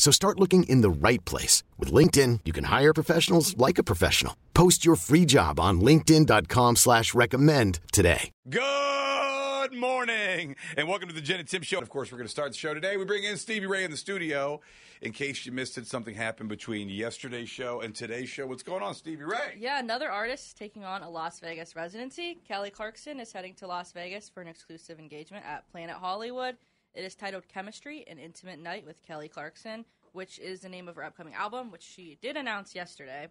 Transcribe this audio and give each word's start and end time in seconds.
So 0.00 0.10
start 0.10 0.40
looking 0.40 0.62
in 0.62 0.80
the 0.80 0.88
right 0.88 1.22
place. 1.26 1.62
With 1.78 1.92
LinkedIn, 1.92 2.40
you 2.46 2.54
can 2.54 2.64
hire 2.64 2.94
professionals 2.94 3.54
like 3.58 3.76
a 3.76 3.82
professional. 3.82 4.34
Post 4.54 4.82
your 4.82 4.96
free 4.96 5.26
job 5.26 5.60
on 5.60 5.82
linkedin.com 5.82 6.76
slash 6.76 7.12
recommend 7.12 7.80
today. 7.92 8.30
Good 8.48 9.74
morning, 9.74 10.56
and 10.78 10.88
welcome 10.88 11.10
to 11.10 11.14
the 11.14 11.20
Jen 11.20 11.40
and 11.40 11.46
Tim 11.46 11.60
Show. 11.60 11.80
Of 11.80 11.90
course, 11.90 12.10
we're 12.10 12.16
going 12.16 12.26
to 12.26 12.32
start 12.32 12.52
the 12.52 12.56
show 12.56 12.72
today. 12.72 12.96
We 12.96 13.04
bring 13.04 13.24
in 13.24 13.36
Stevie 13.36 13.66
Ray 13.66 13.84
in 13.84 13.90
the 13.90 13.96
studio. 13.98 14.62
In 15.02 15.12
case 15.12 15.44
you 15.44 15.52
missed 15.52 15.76
it, 15.76 15.86
something 15.86 16.14
happened 16.14 16.48
between 16.48 16.88
yesterday's 16.88 17.50
show 17.50 17.82
and 17.82 17.94
today's 17.94 18.30
show. 18.30 18.46
What's 18.46 18.62
going 18.62 18.82
on, 18.82 18.94
Stevie 18.94 19.24
Ray? 19.24 19.58
Yeah, 19.58 19.80
another 19.80 20.10
artist 20.10 20.56
taking 20.56 20.82
on 20.82 21.02
a 21.02 21.10
Las 21.10 21.40
Vegas 21.40 21.76
residency. 21.76 22.38
Kelly 22.48 22.70
Clarkson 22.70 23.20
is 23.20 23.32
heading 23.32 23.52
to 23.56 23.66
Las 23.66 23.92
Vegas 23.92 24.30
for 24.30 24.40
an 24.40 24.48
exclusive 24.48 24.98
engagement 24.98 25.44
at 25.46 25.70
Planet 25.70 25.96
Hollywood. 25.96 26.56
It 26.92 27.04
is 27.04 27.14
titled 27.14 27.46
Chemistry, 27.46 28.04
an 28.08 28.18
intimate 28.18 28.58
night 28.58 28.84
with 28.84 29.02
Kelly 29.02 29.28
Clarkson, 29.28 29.84
which 30.12 30.40
is 30.40 30.60
the 30.60 30.68
name 30.68 30.88
of 30.88 30.96
her 30.96 31.04
upcoming 31.04 31.34
album, 31.34 31.70
which 31.70 31.84
she 31.84 32.18
did 32.20 32.36
announce 32.36 32.74
yesterday. 32.74 33.28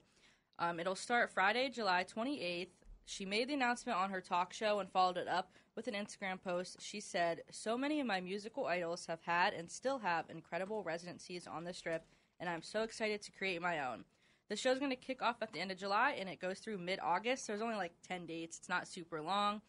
Um, 0.57 0.79
it'll 0.79 0.95
start 0.95 1.29
Friday, 1.29 1.69
July 1.69 2.05
28th. 2.05 2.69
She 3.03 3.25
made 3.25 3.49
the 3.49 3.55
announcement 3.55 3.97
on 3.97 4.11
her 4.11 4.21
talk 4.21 4.53
show 4.53 4.79
and 4.79 4.89
followed 4.89 5.17
it 5.17 5.27
up 5.27 5.51
with 5.75 5.89
an 5.89 5.93
Instagram 5.93 6.41
post. 6.41 6.77
She 6.79 7.01
said, 7.01 7.41
So 7.51 7.77
many 7.77 7.99
of 7.99 8.07
my 8.07 8.21
musical 8.21 8.65
idols 8.65 9.07
have 9.07 9.21
had 9.23 9.53
and 9.53 9.69
still 9.69 9.99
have 9.99 10.29
incredible 10.29 10.81
residencies 10.83 11.45
on 11.45 11.65
the 11.65 11.73
strip, 11.73 12.05
and 12.39 12.49
I'm 12.49 12.61
so 12.61 12.83
excited 12.83 13.21
to 13.23 13.31
create 13.33 13.61
my 13.61 13.85
own. 13.85 14.05
The 14.47 14.55
show's 14.55 14.79
going 14.79 14.91
to 14.91 14.95
kick 14.95 15.21
off 15.21 15.41
at 15.41 15.51
the 15.51 15.59
end 15.59 15.71
of 15.71 15.77
July 15.77 16.15
and 16.17 16.29
it 16.29 16.39
goes 16.39 16.59
through 16.59 16.77
mid 16.77 16.99
August. 17.03 17.45
So 17.45 17.51
there's 17.51 17.61
only 17.61 17.75
like 17.75 17.93
10 18.07 18.25
dates. 18.25 18.57
It's 18.57 18.69
not 18.69 18.87
super 18.87 19.21
long. 19.21 19.61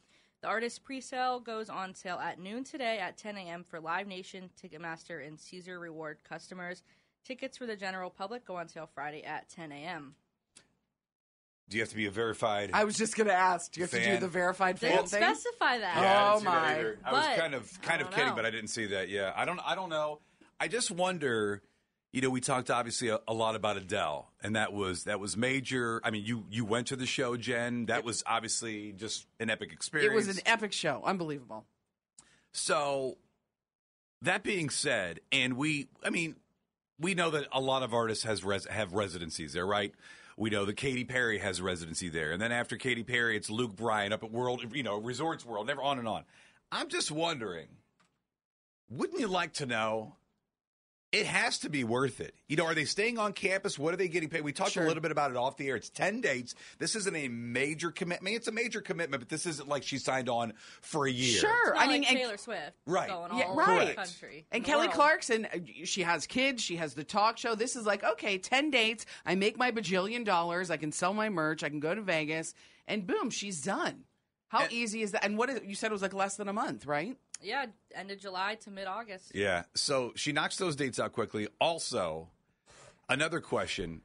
The 0.42 0.48
artist 0.48 0.82
pre 0.84 1.00
sale 1.00 1.38
goes 1.40 1.68
on 1.68 1.94
sale 1.94 2.18
at 2.18 2.38
noon 2.38 2.64
today 2.64 2.98
at 2.98 3.18
10 3.18 3.36
a.m. 3.36 3.62
for 3.64 3.78
Live 3.80 4.06
Nation, 4.06 4.48
Ticketmaster, 4.62 5.26
and 5.26 5.38
Caesar 5.38 5.78
Reward 5.78 6.18
customers. 6.26 6.82
Tickets 7.24 7.58
for 7.58 7.66
the 7.66 7.76
general 7.76 8.08
public 8.08 8.46
go 8.46 8.56
on 8.56 8.68
sale 8.68 8.88
Friday 8.94 9.22
at 9.22 9.48
10 9.50 9.70
a.m. 9.72 10.14
Do 11.68 11.76
you 11.76 11.82
have 11.82 11.90
to 11.90 11.96
be 11.96 12.06
a 12.06 12.10
verified? 12.10 12.70
I 12.72 12.84
was 12.84 12.96
just 12.96 13.16
going 13.16 13.26
to 13.28 13.34
ask. 13.34 13.70
Do 13.72 13.80
you 13.80 13.84
have 13.84 13.90
to 13.92 14.02
do 14.02 14.16
the 14.18 14.26
verified 14.28 14.78
fan 14.80 14.92
Didn't 14.92 15.08
thing? 15.10 15.22
specify 15.22 15.78
that. 15.78 15.96
Yeah, 16.02 16.24
I 16.24 16.28
Oh, 16.28 16.32
didn't 16.32 16.40
see 16.40 16.44
that 16.46 16.62
my. 16.62 16.70
either. 16.74 16.98
I 17.04 17.12
was 17.12 17.26
But- 17.26 17.36
kind 17.38 17.54
of 17.54 17.82
kind 17.82 17.92
I 17.92 17.94
of 17.96 18.00
don't 18.00 18.10
kidding, 18.16 18.28
know. 18.30 18.34
but 18.36 18.46
I 18.46 18.50
didn't 18.50 18.70
see 18.70 18.86
that. 18.86 19.08
Yeah, 19.10 19.32
I 19.36 19.44
don't 19.44 19.60
I 19.60 19.74
don't 19.74 19.90
know. 19.90 20.20
I 20.58 20.68
just 20.68 20.90
wonder. 20.90 21.62
You 22.12 22.20
know, 22.22 22.30
we 22.30 22.40
talked 22.40 22.70
obviously 22.70 23.08
a, 23.08 23.20
a 23.28 23.32
lot 23.32 23.54
about 23.54 23.76
Adele, 23.76 24.30
and 24.42 24.56
that 24.56 24.72
was 24.72 25.04
that 25.04 25.20
was 25.20 25.36
major. 25.36 26.00
I 26.02 26.10
mean, 26.10 26.24
you 26.24 26.44
you 26.50 26.64
went 26.64 26.88
to 26.88 26.96
the 26.96 27.06
show, 27.06 27.36
Jen. 27.36 27.86
That 27.86 28.04
was 28.04 28.24
obviously 28.26 28.92
just 28.92 29.26
an 29.38 29.48
epic 29.48 29.72
experience. 29.72 30.12
It 30.12 30.16
was 30.16 30.36
an 30.36 30.42
epic 30.44 30.72
show. 30.72 31.02
Unbelievable. 31.04 31.66
So, 32.52 33.16
that 34.22 34.42
being 34.42 34.70
said, 34.70 35.20
and 35.30 35.56
we, 35.56 35.88
I 36.04 36.10
mean, 36.10 36.34
we 36.98 37.14
know 37.14 37.30
that 37.30 37.46
a 37.52 37.60
lot 37.60 37.84
of 37.84 37.94
artists 37.94 38.24
has 38.24 38.42
res- 38.42 38.66
have 38.66 38.92
residencies 38.92 39.52
there, 39.52 39.66
right? 39.66 39.94
We 40.36 40.50
know 40.50 40.64
that 40.64 40.76
Katy 40.76 41.04
Perry 41.04 41.38
has 41.38 41.60
a 41.60 41.62
residency 41.62 42.08
there, 42.08 42.32
and 42.32 42.42
then 42.42 42.50
after 42.50 42.76
Katy 42.76 43.04
Perry, 43.04 43.36
it's 43.36 43.50
Luke 43.50 43.76
Bryan 43.76 44.12
up 44.12 44.24
at 44.24 44.32
World, 44.32 44.64
you 44.74 44.82
know, 44.82 44.96
Resorts 44.96 45.44
World, 45.44 45.66
never 45.66 45.82
on 45.82 45.98
and 45.98 46.08
on. 46.08 46.24
I'm 46.72 46.88
just 46.88 47.10
wondering, 47.10 47.68
wouldn't 48.88 49.20
you 49.20 49.28
like 49.28 49.54
to 49.54 49.66
know? 49.66 50.16
It 51.12 51.26
has 51.26 51.58
to 51.60 51.68
be 51.68 51.82
worth 51.82 52.20
it. 52.20 52.36
You 52.48 52.54
know, 52.56 52.64
are 52.66 52.74
they 52.74 52.84
staying 52.84 53.18
on 53.18 53.32
campus? 53.32 53.76
What 53.76 53.92
are 53.92 53.96
they 53.96 54.06
getting 54.06 54.28
paid? 54.28 54.42
We 54.42 54.52
talked 54.52 54.70
Sure. 54.72 54.84
a 54.84 54.86
little 54.86 55.00
bit 55.02 55.10
about 55.10 55.32
it 55.32 55.36
off 55.36 55.56
the 55.56 55.66
air. 55.66 55.74
It's 55.74 55.90
10 55.90 56.20
dates. 56.20 56.54
This 56.78 56.94
isn't 56.94 57.16
a 57.16 57.26
major 57.26 57.90
commitment. 57.90 58.22
I 58.22 58.24
mean, 58.26 58.36
it's 58.36 58.46
a 58.46 58.52
major 58.52 58.80
commitment, 58.80 59.20
but 59.20 59.28
this 59.28 59.44
isn't 59.44 59.68
like 59.68 59.82
she 59.82 59.98
signed 59.98 60.28
on 60.28 60.52
for 60.82 61.06
a 61.08 61.10
year. 61.10 61.40
Sure. 61.40 61.50
It's 61.70 61.74
not 61.80 61.84
I 61.84 61.88
mean, 61.88 62.02
like 62.02 62.10
and- 62.12 62.18
Taylor 62.20 62.36
Swift 62.36 62.72
Right. 62.86 63.08
going 63.08 63.36
Yeah, 63.36 63.44
all 63.46 63.56
right. 63.56 63.68
over 63.80 63.84
the 63.86 63.94
country. 63.94 64.46
And 64.52 64.62
the 64.62 64.66
Kelly 64.68 64.86
world. 64.86 64.94
Clarkson, 64.94 65.46
uh, 65.46 65.58
she 65.84 66.02
has 66.02 66.28
kids. 66.28 66.62
She 66.62 66.76
has 66.76 66.94
the 66.94 67.02
talk 67.02 67.38
show. 67.38 67.56
This 67.56 67.74
is 67.74 67.84
like, 67.86 68.04
okay, 68.04 68.38
10 68.38 68.70
dates. 68.70 69.04
I 69.26 69.34
make 69.34 69.56
my 69.58 69.72
bajillion 69.72 70.24
dollars. 70.24 70.70
I 70.70 70.76
can 70.76 70.92
sell 70.92 71.12
my 71.12 71.28
merch. 71.28 71.64
I 71.64 71.70
can 71.70 71.80
go 71.80 71.92
to 71.92 72.02
Vegas. 72.02 72.54
And 72.86 73.04
boom, 73.04 73.30
she's 73.30 73.60
done. 73.62 74.04
How 74.46 74.60
And- 74.60 74.72
easy 74.72 75.02
is 75.02 75.10
that? 75.10 75.24
And 75.24 75.36
what 75.36 75.50
is, 75.50 75.60
you 75.64 75.74
said 75.74 75.90
it 75.90 75.92
was 75.92 76.02
like 76.02 76.14
less 76.14 76.36
than 76.36 76.46
a 76.48 76.52
month, 76.52 76.86
right? 76.86 77.16
Yeah, 77.42 77.66
end 77.94 78.10
of 78.10 78.18
July 78.18 78.56
to 78.64 78.70
mid 78.70 78.86
August. 78.86 79.32
Yeah. 79.34 79.62
So 79.74 80.12
she 80.16 80.32
knocks 80.32 80.56
those 80.56 80.76
dates 80.76 80.98
out 81.00 81.12
quickly. 81.12 81.48
Also, 81.60 82.28
another 83.08 83.40
question: 83.40 84.02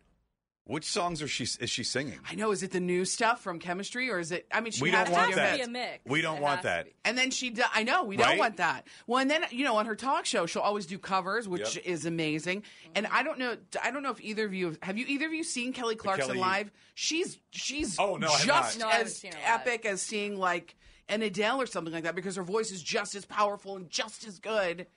Which 0.63 0.85
songs 0.85 1.21
are 1.21 1.27
she 1.27 1.43
is 1.43 1.69
she 1.69 1.83
singing? 1.83 2.19
I 2.29 2.35
know. 2.35 2.51
Is 2.51 2.63
it 2.63 2.71
the 2.71 2.79
new 2.79 3.05
stuff 3.05 3.41
from 3.41 3.59
chemistry 3.59 4.09
or 4.09 4.19
is 4.19 4.31
it? 4.31 4.47
I 4.51 4.61
mean, 4.61 4.71
she 4.71 4.81
We 4.83 4.91
has 4.91 5.05
don't 5.07 5.13
to 5.15 5.19
want 5.19 5.27
give 5.29 5.35
that. 5.37 5.57
be 5.57 5.63
a 5.63 5.67
mix. 5.67 5.99
We 6.05 6.21
don't 6.21 6.37
It 6.37 6.41
want 6.43 6.63
that. 6.63 6.87
And 7.03 7.17
then 7.17 7.29
she, 7.31 7.49
do, 7.51 7.61
I 7.73 7.83
know 7.83 8.03
we 8.05 8.17
Right? 8.17 8.29
don't 8.29 8.37
want 8.39 8.57
that. 8.57 8.87
Well, 9.05 9.19
and 9.19 9.29
then 9.29 9.45
you 9.51 9.63
know 9.63 9.75
on 9.77 9.85
her 9.85 9.95
talk 9.95 10.25
show, 10.25 10.45
she'll 10.45 10.61
always 10.61 10.85
do 10.85 10.97
covers, 10.97 11.47
which 11.47 11.75
Yep. 11.75 11.85
is 11.85 12.05
amazing. 12.05 12.63
And 12.95 13.05
I 13.07 13.21
don't 13.23 13.37
know, 13.37 13.57
I 13.83 13.91
don't 13.91 14.01
know 14.03 14.11
if 14.11 14.21
either 14.21 14.45
of 14.45 14.53
you 14.53 14.75
have 14.81 14.97
you 14.97 15.05
either 15.07 15.27
of 15.27 15.33
you 15.33 15.43
seen 15.43 15.73
Kelly 15.73 15.95
Clarkson 15.95 16.27
Kelly- 16.27 16.39
live? 16.39 16.71
She's 16.93 17.37
she's 17.51 17.99
Oh, 17.99 18.15
no, 18.15 18.29
just. 18.43 18.79
No, 18.79 18.89
as 18.89 19.17
seen 19.17 19.33
her 19.33 19.37
live. 19.39 19.61
epic 19.61 19.85
as 19.85 20.01
seeing 20.01 20.37
like 20.37 20.75
an 21.09 21.21
Adele 21.21 21.61
or 21.61 21.65
something 21.65 21.93
like 21.93 22.03
that 22.03 22.15
because 22.15 22.35
her 22.35 22.43
voice 22.43 22.71
is 22.71 22.81
just 22.81 23.15
as 23.15 23.25
powerful 23.25 23.75
and 23.75 23.89
just 23.89 24.25
as 24.27 24.39
good. 24.39 24.87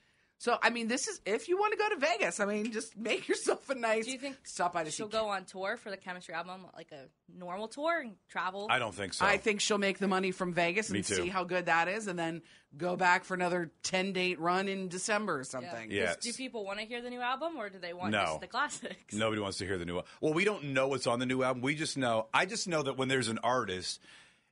So 0.40 0.56
I 0.62 0.70
mean, 0.70 0.86
this 0.86 1.08
is 1.08 1.20
if 1.26 1.48
you 1.48 1.58
want 1.58 1.72
to 1.72 1.78
go 1.78 1.88
to 1.88 1.96
Vegas. 1.96 2.38
I 2.38 2.44
mean, 2.44 2.70
just 2.70 2.96
make 2.96 3.26
yourself 3.26 3.68
a 3.70 3.74
nice. 3.74 4.04
Do 4.04 4.12
you 4.12 4.18
think 4.18 4.36
stop 4.44 4.72
by 4.72 4.84
to 4.84 4.90
she'll 4.92 5.08
see? 5.10 5.12
go 5.18 5.26
on 5.26 5.44
tour 5.44 5.76
for 5.76 5.90
the 5.90 5.96
chemistry 5.96 6.32
album, 6.32 6.64
like 6.76 6.92
a 6.92 7.06
normal 7.36 7.66
tour 7.66 8.00
and 8.00 8.12
travel? 8.28 8.68
I 8.70 8.78
don't 8.78 8.94
think 8.94 9.14
so. 9.14 9.26
I 9.26 9.36
think 9.38 9.60
she'll 9.60 9.78
make 9.78 9.98
the 9.98 10.06
money 10.06 10.30
from 10.30 10.52
Vegas 10.54 10.90
Me 10.90 11.00
and 11.00 11.06
too. 11.06 11.16
see 11.16 11.28
how 11.28 11.42
good 11.42 11.66
that 11.66 11.88
is, 11.88 12.06
and 12.06 12.16
then 12.16 12.42
go 12.76 12.94
back 12.94 13.24
for 13.24 13.34
another 13.34 13.72
ten 13.82 14.12
date 14.12 14.38
run 14.38 14.68
in 14.68 14.86
December 14.86 15.40
or 15.40 15.44
something. 15.44 15.90
Yeah. 15.90 16.14
Do 16.20 16.32
people 16.32 16.64
want 16.64 16.78
to 16.78 16.84
hear 16.84 17.02
the 17.02 17.10
new 17.10 17.20
album 17.20 17.56
or 17.56 17.68
do 17.68 17.80
they 17.80 17.92
want 17.92 18.12
No. 18.12 18.24
just 18.24 18.40
the 18.40 18.46
classics? 18.46 19.12
Nobody 19.12 19.42
wants 19.42 19.58
to 19.58 19.66
hear 19.66 19.76
the 19.76 19.84
new 19.86 19.96
album. 19.96 20.08
Well, 20.20 20.34
we 20.34 20.44
don't 20.44 20.66
know 20.66 20.86
what's 20.86 21.08
on 21.08 21.18
the 21.18 21.26
new 21.26 21.42
album. 21.42 21.62
We 21.62 21.74
just 21.74 21.96
know. 21.96 22.28
I 22.32 22.46
just 22.46 22.68
know 22.68 22.84
that 22.84 22.96
when 22.96 23.08
there's 23.08 23.26
an 23.26 23.38
artist 23.42 24.00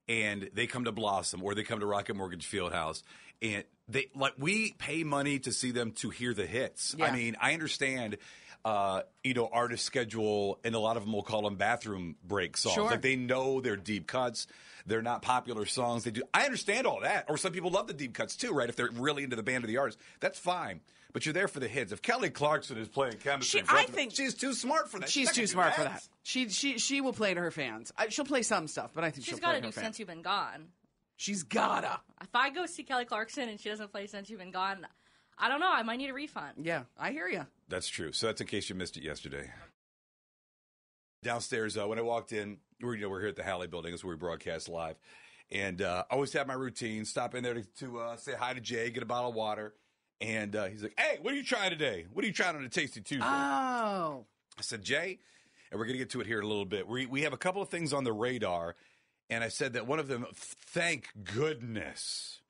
and 0.09 0.51
they 0.55 0.67
come 0.67 0.85
to 0.85 0.93
Blossom 0.93 1.43
or 1.43 1.55
they 1.55 1.63
come 1.63 1.81
to 1.81 1.87
Rocket 1.87 2.15
Mortgage 2.15 2.51
Fieldhouse 2.51 3.03
and 3.43 3.65
they 3.89 4.09
like 4.15 4.35
we 4.39 4.73
pay 4.73 5.05
money 5.05 5.39
to 5.41 5.53
see 5.53 5.71
them 5.71 5.93
to 5.93 6.11
hear 6.11 6.35
the 6.35 6.47
hits. 6.47 6.95
I 7.01 7.11
mean, 7.11 7.37
I 7.41 7.53
understand. 7.55 8.19
Uh, 8.65 9.03
you 9.23 9.33
know, 9.33 9.49
artist 9.53 9.85
schedule, 9.85 10.59
and 10.65 10.75
a 10.75 10.79
lot 10.81 10.97
of 10.97 11.05
them 11.05 11.13
will 11.13 11.23
call 11.23 11.43
them 11.43 11.55
bathroom 11.55 12.17
break 12.25 12.57
songs. 12.57 12.75
Sure. 12.75 12.91
Like 12.91 13.01
they 13.01 13.15
know 13.15 13.61
they're 13.61 13.77
deep 13.77 14.09
cuts. 14.09 14.49
They're 14.87 15.03
not 15.03 15.23
popular 15.23 15.67
songs. 15.67 16.03
They 16.03 16.11
do. 16.11 16.25
I 16.35 16.47
understand 16.47 16.85
all 16.85 16.99
that. 17.03 17.27
Or 17.29 17.37
some 17.37 17.53
people 17.53 17.71
love 17.71 17.87
the 17.87 17.95
deep 17.95 18.13
cuts 18.13 18.35
too, 18.35 18.53
right? 18.53 18.69
If 18.69 18.75
they're 18.75 18.91
really 18.91 19.23
into 19.23 19.37
the 19.37 19.45
band 19.45 19.63
or 19.63 19.69
the 19.69 19.77
artist, 19.77 20.01
that's 20.19 20.41
fine. 20.41 20.81
But 21.17 21.25
you're 21.25 21.33
there 21.33 21.49
for 21.49 21.61
the 21.61 21.67
hits. 21.69 21.93
If 21.93 22.03
Kelly 22.03 22.29
Clarkson 22.29 22.77
is 22.77 22.89
playing 22.89 23.17
chemistry, 23.21 23.57
She- 23.57 23.59
in 23.61 23.65
front 23.65 23.81
I 23.81 23.85
of- 23.85 23.95
think- 23.95 24.15
she's 24.15 24.35
too 24.35 24.53
smart 24.53 24.91
for 24.91 24.99
that. 24.99 25.09
She's 25.09 25.25
not 25.29 25.35
too 25.35 25.41
gonna 25.41 25.49
smart 25.49 25.75
for 25.75 25.85
that. 25.85 26.07
She 26.23 26.51
she 26.51 26.77
she 26.79 27.01
will 27.01 27.15
play 27.15 27.33
to 27.33 27.41
her 27.41 27.51
fans. 27.51 27.91
I, 27.97 28.11
she'll 28.11 28.27
play 28.27 28.43
some 28.43 28.69
stuff, 28.69 28.91
but 28.93 29.03
I 29.03 29.11
think 29.11 29.25
She's 29.25 29.31
she'll 29.31 29.39
got 29.39 29.53
play 29.53 29.55
to 29.55 29.61
to 29.63 29.67
do 29.69 29.73
fans. 29.73 29.85
Since 29.87 29.99
You've 30.01 30.09
Been 30.09 30.21
Gone. 30.21 30.69
She's 31.17 31.43
gotta. 31.43 32.01
If 32.21 32.35
I 32.35 32.51
go 32.51 32.67
see 32.67 32.83
Kelly 32.83 33.07
Clarkson 33.07 33.49
and 33.49 33.59
she 33.59 33.71
doesn't 33.71 33.91
play 33.93 34.07
Since 34.09 34.29
You've 34.29 34.41
Been 34.41 34.51
Gone, 34.51 34.87
I 35.39 35.49
don't 35.49 35.61
know. 35.61 35.73
I 35.73 35.83
might 35.85 35.97
need 35.97 36.11
a 36.11 36.13
refund. 36.13 36.67
Yeah, 36.67 36.83
I 36.99 37.13
hear 37.13 37.29
you. 37.29 37.47
That's 37.71 37.89
true. 37.89 38.13
So 38.13 38.27
that's 38.27 38.43
in 38.43 38.47
case 38.47 38.69
you 38.69 38.75
missed 38.75 38.99
it 38.99 39.03
yesterday. 39.03 39.51
Downstairs, 41.23 41.79
uh, 41.79 41.89
when 41.89 41.99
I 41.99 42.03
walked 42.03 42.35
in, 42.35 42.59
we're 42.83 42.95
you 42.95 43.01
know 43.05 43.09
we're 43.09 43.21
here 43.21 43.31
at 43.31 43.37
the 43.37 43.43
Halle 43.43 43.67
Building, 43.69 43.95
is 43.95 44.05
where 44.05 44.15
we 44.15 44.19
broadcast 44.19 44.69
live, 44.69 44.97
and 45.51 45.81
uh, 45.81 46.05
I 46.11 46.15
always 46.15 46.35
have 46.35 46.47
my 46.47 46.53
routine. 46.53 47.07
Stop 47.07 47.35
in 47.35 47.43
there 47.43 47.55
to, 47.55 47.65
to 47.79 48.01
uh, 48.01 48.17
say 48.19 48.35
hi 48.39 48.53
to 48.53 48.61
Jay, 48.61 48.91
get 48.91 49.03
a 49.03 49.07
bottle 49.07 49.31
of 49.31 49.35
water, 49.35 49.73
and 50.21 50.55
uh, 50.57 50.67
he's 50.67 50.83
like, 50.83 50.99
"Hey, 50.99 51.19
what 51.21 51.33
are 51.33 51.37
you 51.37 51.45
trying 51.45 51.71
today? 51.71 52.07
What 52.13 52.25
are 52.25 52.29
you 52.29 52.33
trying 52.33 52.57
on 52.57 52.65
a 52.65 52.69
Tasty 52.69 53.01
Tuesday?" 53.01 53.25
Oh, 53.27 54.25
I 54.59 54.63
said, 54.63 54.83
Jay, 54.83 55.19
and 55.71 55.79
we're 55.79 55.87
going 55.87 55.95
to 55.95 55.99
get 55.99 56.11
to 56.11 56.21
it 56.21 56.27
here 56.27 56.39
in 56.39 56.45
a 56.45 56.49
little 56.49 56.65
bit. 56.65 56.89
We, 56.89 57.07
we 57.07 57.23
have 57.23 57.33
a 57.33 57.39
couple 57.39 57.61
of 57.61 57.69
things 57.69 57.93
on 57.93 58.05
the 58.05 58.13
radar, 58.13 58.75
and 59.29 59.45
I 59.45 59.49
said 59.49 59.75
that 59.75 59.87
one 59.87 59.99
of 59.99 60.09
them, 60.09 60.27
thank 60.35 61.09
goodness. 61.35 62.41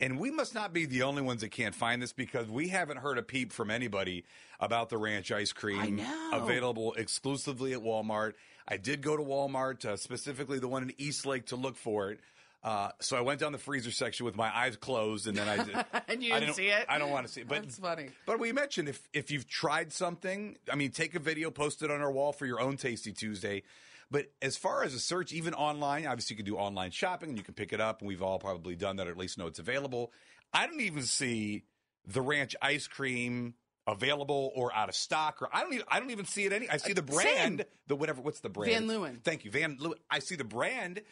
And 0.00 0.18
we 0.18 0.30
must 0.30 0.54
not 0.54 0.72
be 0.72 0.86
the 0.86 1.02
only 1.04 1.22
ones 1.22 1.40
that 1.42 1.50
can't 1.50 1.74
find 1.74 2.02
this 2.02 2.12
because 2.12 2.50
we 2.50 2.68
haven't 2.68 2.98
heard 2.98 3.16
a 3.16 3.22
peep 3.22 3.52
from 3.52 3.70
anybody 3.70 4.24
about 4.60 4.90
the 4.90 4.98
ranch 4.98 5.30
ice 5.30 5.52
cream 5.52 6.00
available 6.32 6.92
exclusively 6.94 7.72
at 7.72 7.80
Walmart. 7.80 8.32
I 8.66 8.76
did 8.76 9.02
go 9.02 9.16
to 9.16 9.22
Walmart, 9.22 9.84
uh, 9.84 9.96
specifically 9.96 10.58
the 10.58 10.68
one 10.68 10.82
in 10.82 10.92
Eastlake, 10.98 11.46
to 11.46 11.56
look 11.56 11.76
for 11.76 12.10
it. 12.10 12.20
Uh, 12.64 12.88
so 12.98 13.14
I 13.16 13.20
went 13.20 13.40
down 13.40 13.52
the 13.52 13.58
freezer 13.58 13.90
section 13.90 14.24
with 14.24 14.36
my 14.36 14.54
eyes 14.54 14.76
closed, 14.76 15.26
and 15.26 15.36
then 15.36 15.48
I 15.48 15.62
did. 15.62 15.76
And 16.08 16.22
you 16.22 16.32
didn't 16.32 16.54
see 16.54 16.68
it? 16.68 16.86
I 16.88 16.98
don't 16.98 17.10
want 17.10 17.26
to 17.26 17.32
see 17.32 17.42
it. 17.42 17.48
But 17.48 17.62
That's 17.62 17.78
funny. 17.78 18.08
But 18.24 18.40
we 18.40 18.52
mentioned 18.52 18.88
if 18.88 19.06
if 19.12 19.30
you've 19.30 19.46
tried 19.46 19.92
something, 19.92 20.56
I 20.72 20.76
mean, 20.76 20.90
take 20.90 21.14
a 21.14 21.18
video, 21.18 21.50
post 21.50 21.82
it 21.82 21.90
on 21.90 22.00
our 22.00 22.10
wall 22.10 22.32
for 22.32 22.46
your 22.46 22.60
own 22.60 22.76
Tasty 22.76 23.12
Tuesday. 23.12 23.62
But 24.10 24.26
as 24.40 24.56
far 24.56 24.82
as 24.82 24.94
a 24.94 25.00
search, 25.00 25.32
even 25.32 25.54
online, 25.54 26.06
obviously 26.06 26.34
you 26.34 26.36
can 26.38 26.46
do 26.46 26.56
online 26.56 26.90
shopping 26.90 27.30
and 27.30 27.38
you 27.38 27.44
can 27.44 27.54
pick 27.54 27.72
it 27.72 27.80
up, 27.80 28.00
and 28.00 28.08
we've 28.08 28.22
all 28.22 28.38
probably 28.38 28.76
done 28.76 28.96
that, 28.96 29.08
or 29.08 29.10
at 29.10 29.18
least 29.18 29.38
know 29.38 29.46
it's 29.46 29.58
available. 29.58 30.12
I 30.52 30.66
don't 30.66 30.80
even 30.80 31.02
see 31.02 31.64
the 32.06 32.22
ranch 32.22 32.54
ice 32.62 32.86
cream 32.86 33.54
available 33.86 34.52
or 34.54 34.74
out 34.74 34.88
of 34.88 34.94
stock, 34.94 35.42
or 35.42 35.48
I 35.52 35.60
don't 35.60 35.74
even 35.74 35.86
I 35.88 36.00
don't 36.00 36.10
even 36.10 36.24
see 36.26 36.44
it 36.44 36.52
any. 36.52 36.68
I 36.70 36.78
see 36.78 36.92
the 36.94 37.02
brand, 37.02 37.60
Same. 37.60 37.66
the 37.88 37.96
whatever. 37.96 38.22
What's 38.22 38.40
the 38.40 38.48
brand? 38.48 38.72
Van 38.72 38.88
Leeuwen. 38.88 39.22
Thank 39.22 39.44
you, 39.44 39.50
Van 39.50 39.76
Leeuwen. 39.78 39.98
I 40.10 40.20
see 40.20 40.36
the 40.36 40.44
brand 40.44 41.02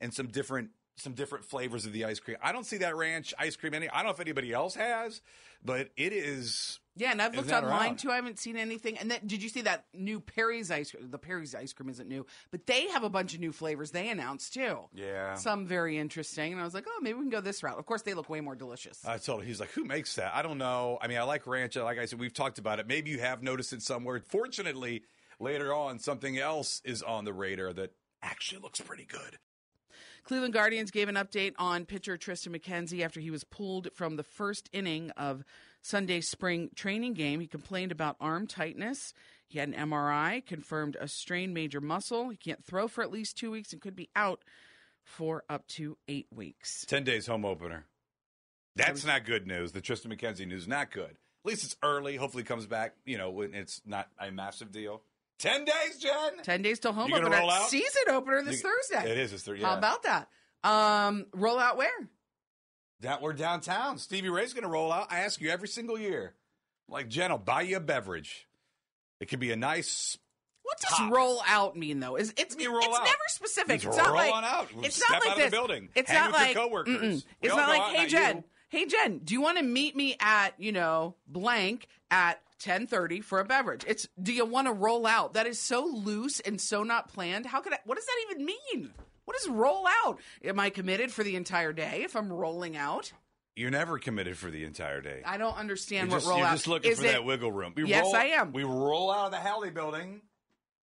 and 0.00 0.12
some 0.12 0.28
different 0.28 0.70
some 0.96 1.14
different 1.14 1.44
flavors 1.44 1.86
of 1.86 1.92
the 1.92 2.04
ice 2.04 2.20
cream. 2.20 2.36
I 2.42 2.52
don't 2.52 2.66
see 2.66 2.78
that 2.78 2.96
ranch 2.96 3.34
ice 3.38 3.56
cream 3.56 3.74
any. 3.74 3.88
I 3.88 3.98
don't 3.98 4.06
know 4.06 4.10
if 4.12 4.20
anybody 4.20 4.52
else 4.52 4.74
has, 4.74 5.20
but 5.64 5.90
it 5.96 6.12
is. 6.12 6.80
Yeah, 6.96 7.12
and 7.12 7.22
I've 7.22 7.34
looked 7.34 7.50
online 7.50 7.72
around? 7.72 7.98
too. 8.00 8.10
I 8.10 8.16
haven't 8.16 8.38
seen 8.38 8.58
anything. 8.58 8.98
And 8.98 9.10
then, 9.10 9.20
did 9.26 9.42
you 9.42 9.48
see 9.48 9.62
that 9.62 9.86
new 9.94 10.20
Perry's 10.20 10.70
ice 10.70 10.90
cream? 10.90 11.10
The 11.10 11.18
Perry's 11.18 11.54
ice 11.54 11.72
cream 11.72 11.88
isn't 11.88 12.06
new, 12.06 12.26
but 12.50 12.66
they 12.66 12.88
have 12.88 13.02
a 13.02 13.08
bunch 13.08 13.32
of 13.32 13.40
new 13.40 13.52
flavors 13.52 13.90
they 13.90 14.10
announced 14.10 14.52
too. 14.52 14.80
Yeah. 14.94 15.34
Some 15.34 15.66
very 15.66 15.98
interesting. 15.98 16.52
And 16.52 16.60
I 16.60 16.64
was 16.64 16.74
like, 16.74 16.84
oh, 16.86 17.00
maybe 17.00 17.14
we 17.14 17.22
can 17.22 17.30
go 17.30 17.40
this 17.40 17.62
route. 17.62 17.78
Of 17.78 17.86
course, 17.86 18.02
they 18.02 18.12
look 18.12 18.28
way 18.28 18.42
more 18.42 18.54
delicious. 18.54 19.02
I 19.06 19.16
told 19.16 19.40
him 19.40 19.46
he's 19.46 19.60
like, 19.60 19.70
who 19.70 19.84
makes 19.84 20.16
that? 20.16 20.34
I 20.34 20.42
don't 20.42 20.58
know. 20.58 20.98
I 21.00 21.08
mean, 21.08 21.18
I 21.18 21.22
like 21.22 21.46
ranch. 21.46 21.76
Like 21.76 21.98
I 21.98 22.04
said, 22.04 22.20
we've 22.20 22.34
talked 22.34 22.58
about 22.58 22.78
it. 22.78 22.86
Maybe 22.86 23.10
you 23.10 23.20
have 23.20 23.42
noticed 23.42 23.72
it 23.72 23.80
somewhere. 23.80 24.20
Fortunately, 24.20 25.04
later 25.40 25.72
on, 25.72 25.98
something 25.98 26.38
else 26.38 26.82
is 26.84 27.02
on 27.02 27.24
the 27.24 27.32
radar 27.32 27.72
that 27.72 27.94
actually 28.22 28.60
looks 28.60 28.80
pretty 28.80 29.06
good. 29.06 29.38
Cleveland 30.24 30.54
Guardians 30.54 30.90
gave 30.90 31.08
an 31.08 31.16
update 31.16 31.54
on 31.58 31.84
pitcher 31.84 32.16
Triston 32.16 32.56
McKenzie 32.56 33.04
after 33.04 33.20
he 33.20 33.30
was 33.30 33.44
pulled 33.44 33.88
from 33.92 34.16
the 34.16 34.22
first 34.22 34.68
inning 34.72 35.10
of 35.12 35.44
Sunday's 35.82 36.28
spring 36.28 36.70
training 36.76 37.14
game. 37.14 37.40
He 37.40 37.48
complained 37.48 37.92
about 37.92 38.16
arm 38.20 38.46
tightness. 38.46 39.14
He 39.48 39.58
had 39.58 39.68
an 39.68 39.74
MRI, 39.74 40.44
confirmed 40.46 40.96
a 41.00 41.08
strained 41.08 41.52
major 41.52 41.80
muscle. 41.80 42.30
He 42.30 42.36
can't 42.36 42.64
throw 42.64 42.88
for 42.88 43.02
at 43.02 43.10
least 43.10 43.36
two 43.36 43.50
weeks 43.50 43.72
and 43.72 43.82
could 43.82 43.96
be 43.96 44.08
out 44.14 44.42
for 45.04 45.42
up 45.48 45.66
to 45.68 45.98
eight 46.08 46.28
weeks. 46.32 46.86
Ten 46.86 47.04
days 47.04 47.26
home 47.26 47.44
opener. 47.44 47.86
That's 48.76 49.04
not 49.04 49.26
good 49.26 49.46
news. 49.46 49.72
The 49.72 49.82
Triston 49.82 50.16
McKenzie 50.16 50.46
news 50.46 50.66
not 50.66 50.90
good. 50.90 51.16
At 51.44 51.48
least 51.48 51.64
it's 51.64 51.76
early. 51.82 52.16
Hopefully, 52.16 52.44
he 52.44 52.46
comes 52.46 52.66
back. 52.66 52.94
You 53.04 53.18
know, 53.18 53.30
when 53.30 53.52
it's 53.54 53.82
not 53.84 54.08
a 54.18 54.30
massive 54.30 54.70
deal. 54.72 55.02
Ten 55.42 55.64
days, 55.64 55.98
Jen. 55.98 56.38
10 56.44 56.62
days 56.62 56.78
till 56.78 56.92
home 56.92 57.10
You 57.10 57.16
opener. 57.16 57.42
Season 57.66 58.02
opener 58.08 58.42
this 58.42 58.62
You- 58.62 58.70
Thursday. 58.70 59.10
It 59.10 59.18
is. 59.18 59.32
It's 59.32 59.42
Thursday. 59.42 59.64
How 59.66 59.76
about 59.76 60.04
that? 60.04 60.28
Um, 60.62 61.26
roll 61.34 61.58
out 61.58 61.76
where? 61.76 61.90
That 63.00 63.20
we're 63.20 63.32
downtown. 63.32 63.98
Stevie 63.98 64.28
Ray's 64.28 64.52
going 64.54 64.62
to 64.62 64.68
roll 64.70 64.92
out. 64.92 65.08
I 65.10 65.20
ask 65.20 65.40
you 65.40 65.50
every 65.50 65.66
single 65.66 65.98
year. 65.98 66.34
Like 66.88 67.08
Jen, 67.08 67.32
I'll 67.32 67.38
buy 67.38 67.62
you 67.62 67.78
a 67.78 67.80
beverage. 67.80 68.46
It 69.18 69.26
could 69.26 69.40
be 69.40 69.50
a 69.50 69.56
nice. 69.56 70.16
What 70.62 70.78
does 70.80 70.96
Top. 70.96 71.12
roll 71.12 71.42
out 71.48 71.76
mean 71.76 71.98
though? 71.98 72.14
Is 72.16 72.32
it's 72.36 72.54
What 72.54 72.58
mean 72.58 72.70
roll 72.70 72.78
it's 72.84 72.98
out? 72.98 73.04
never 73.04 73.16
specific. 73.26 73.68
Means 73.70 73.84
it's 73.86 73.96
not 73.96 74.14
like 74.14 74.32
out. 74.32 74.68
it's 74.84 75.00
not 75.10 75.20
like 75.24 75.30
out 75.32 75.36
this. 75.38 75.50
building. 75.50 75.88
It's 75.96 76.10
Hang 76.10 76.30
not 76.30 76.32
like 76.32 76.54
coworkers. 76.56 77.26
It's 77.40 77.54
not 77.56 77.68
like 77.68 77.82
hey 77.96 78.06
Jen, 78.06 78.36
you. 78.38 78.44
hey 78.68 78.86
Jen, 78.86 79.18
do 79.18 79.34
you 79.34 79.40
want 79.40 79.58
to 79.58 79.64
meet 79.64 79.96
me 79.96 80.16
at 80.20 80.54
you 80.58 80.70
know 80.70 81.16
blank 81.26 81.88
at 82.12 82.40
ten 82.62 82.86
thirty 82.86 83.20
for 83.20 83.40
a 83.40 83.44
beverage? 83.44 83.84
It's 83.86 84.08
do 84.22 84.32
you 84.32 84.44
want 84.46 84.66
to 84.68 84.72
roll 84.72 85.06
out? 85.06 85.34
That 85.34 85.46
is 85.46 85.58
so 85.60 85.84
loose 85.84 86.40
and 86.40 86.60
so 86.60 86.82
not 86.82 87.12
planned. 87.12 87.46
How 87.46 87.60
could 87.60 87.72
I? 87.74 87.78
What 87.84 87.96
does 87.96 88.06
that 88.06 88.16
even 88.30 88.44
mean? 88.46 88.92
What 89.24 89.36
does 89.36 89.48
roll 89.48 89.86
out? 90.04 90.18
Am 90.44 90.58
I 90.58 90.70
committed 90.70 91.12
for 91.12 91.22
the 91.22 91.36
entire 91.36 91.72
day 91.72 92.02
if 92.04 92.16
I'm 92.16 92.32
rolling 92.32 92.76
out? 92.76 93.12
You're 93.54 93.70
never 93.70 93.98
committed 93.98 94.38
for 94.38 94.50
the 94.50 94.64
entire 94.64 95.00
day. 95.02 95.22
I 95.26 95.36
don't 95.36 95.56
understand 95.56 96.08
You're 96.08 96.16
what 96.16 96.18
just, 96.20 96.28
roll 96.28 96.38
you're 96.38 96.46
out 96.46 96.52
just 96.54 96.66
looking 96.68 96.92
is. 96.92 96.98
for 97.00 97.04
it- 97.04 97.12
that 97.12 97.24
wiggle 97.24 97.52
room. 97.52 97.74
We 97.76 97.84
Yes, 97.84 98.04
roll, 98.04 98.16
I 98.16 98.24
am. 98.24 98.52
We 98.52 98.64
roll 98.64 99.10
out 99.12 99.26
of 99.26 99.30
the 99.32 99.36
Halle 99.38 99.70
building. 99.70 100.22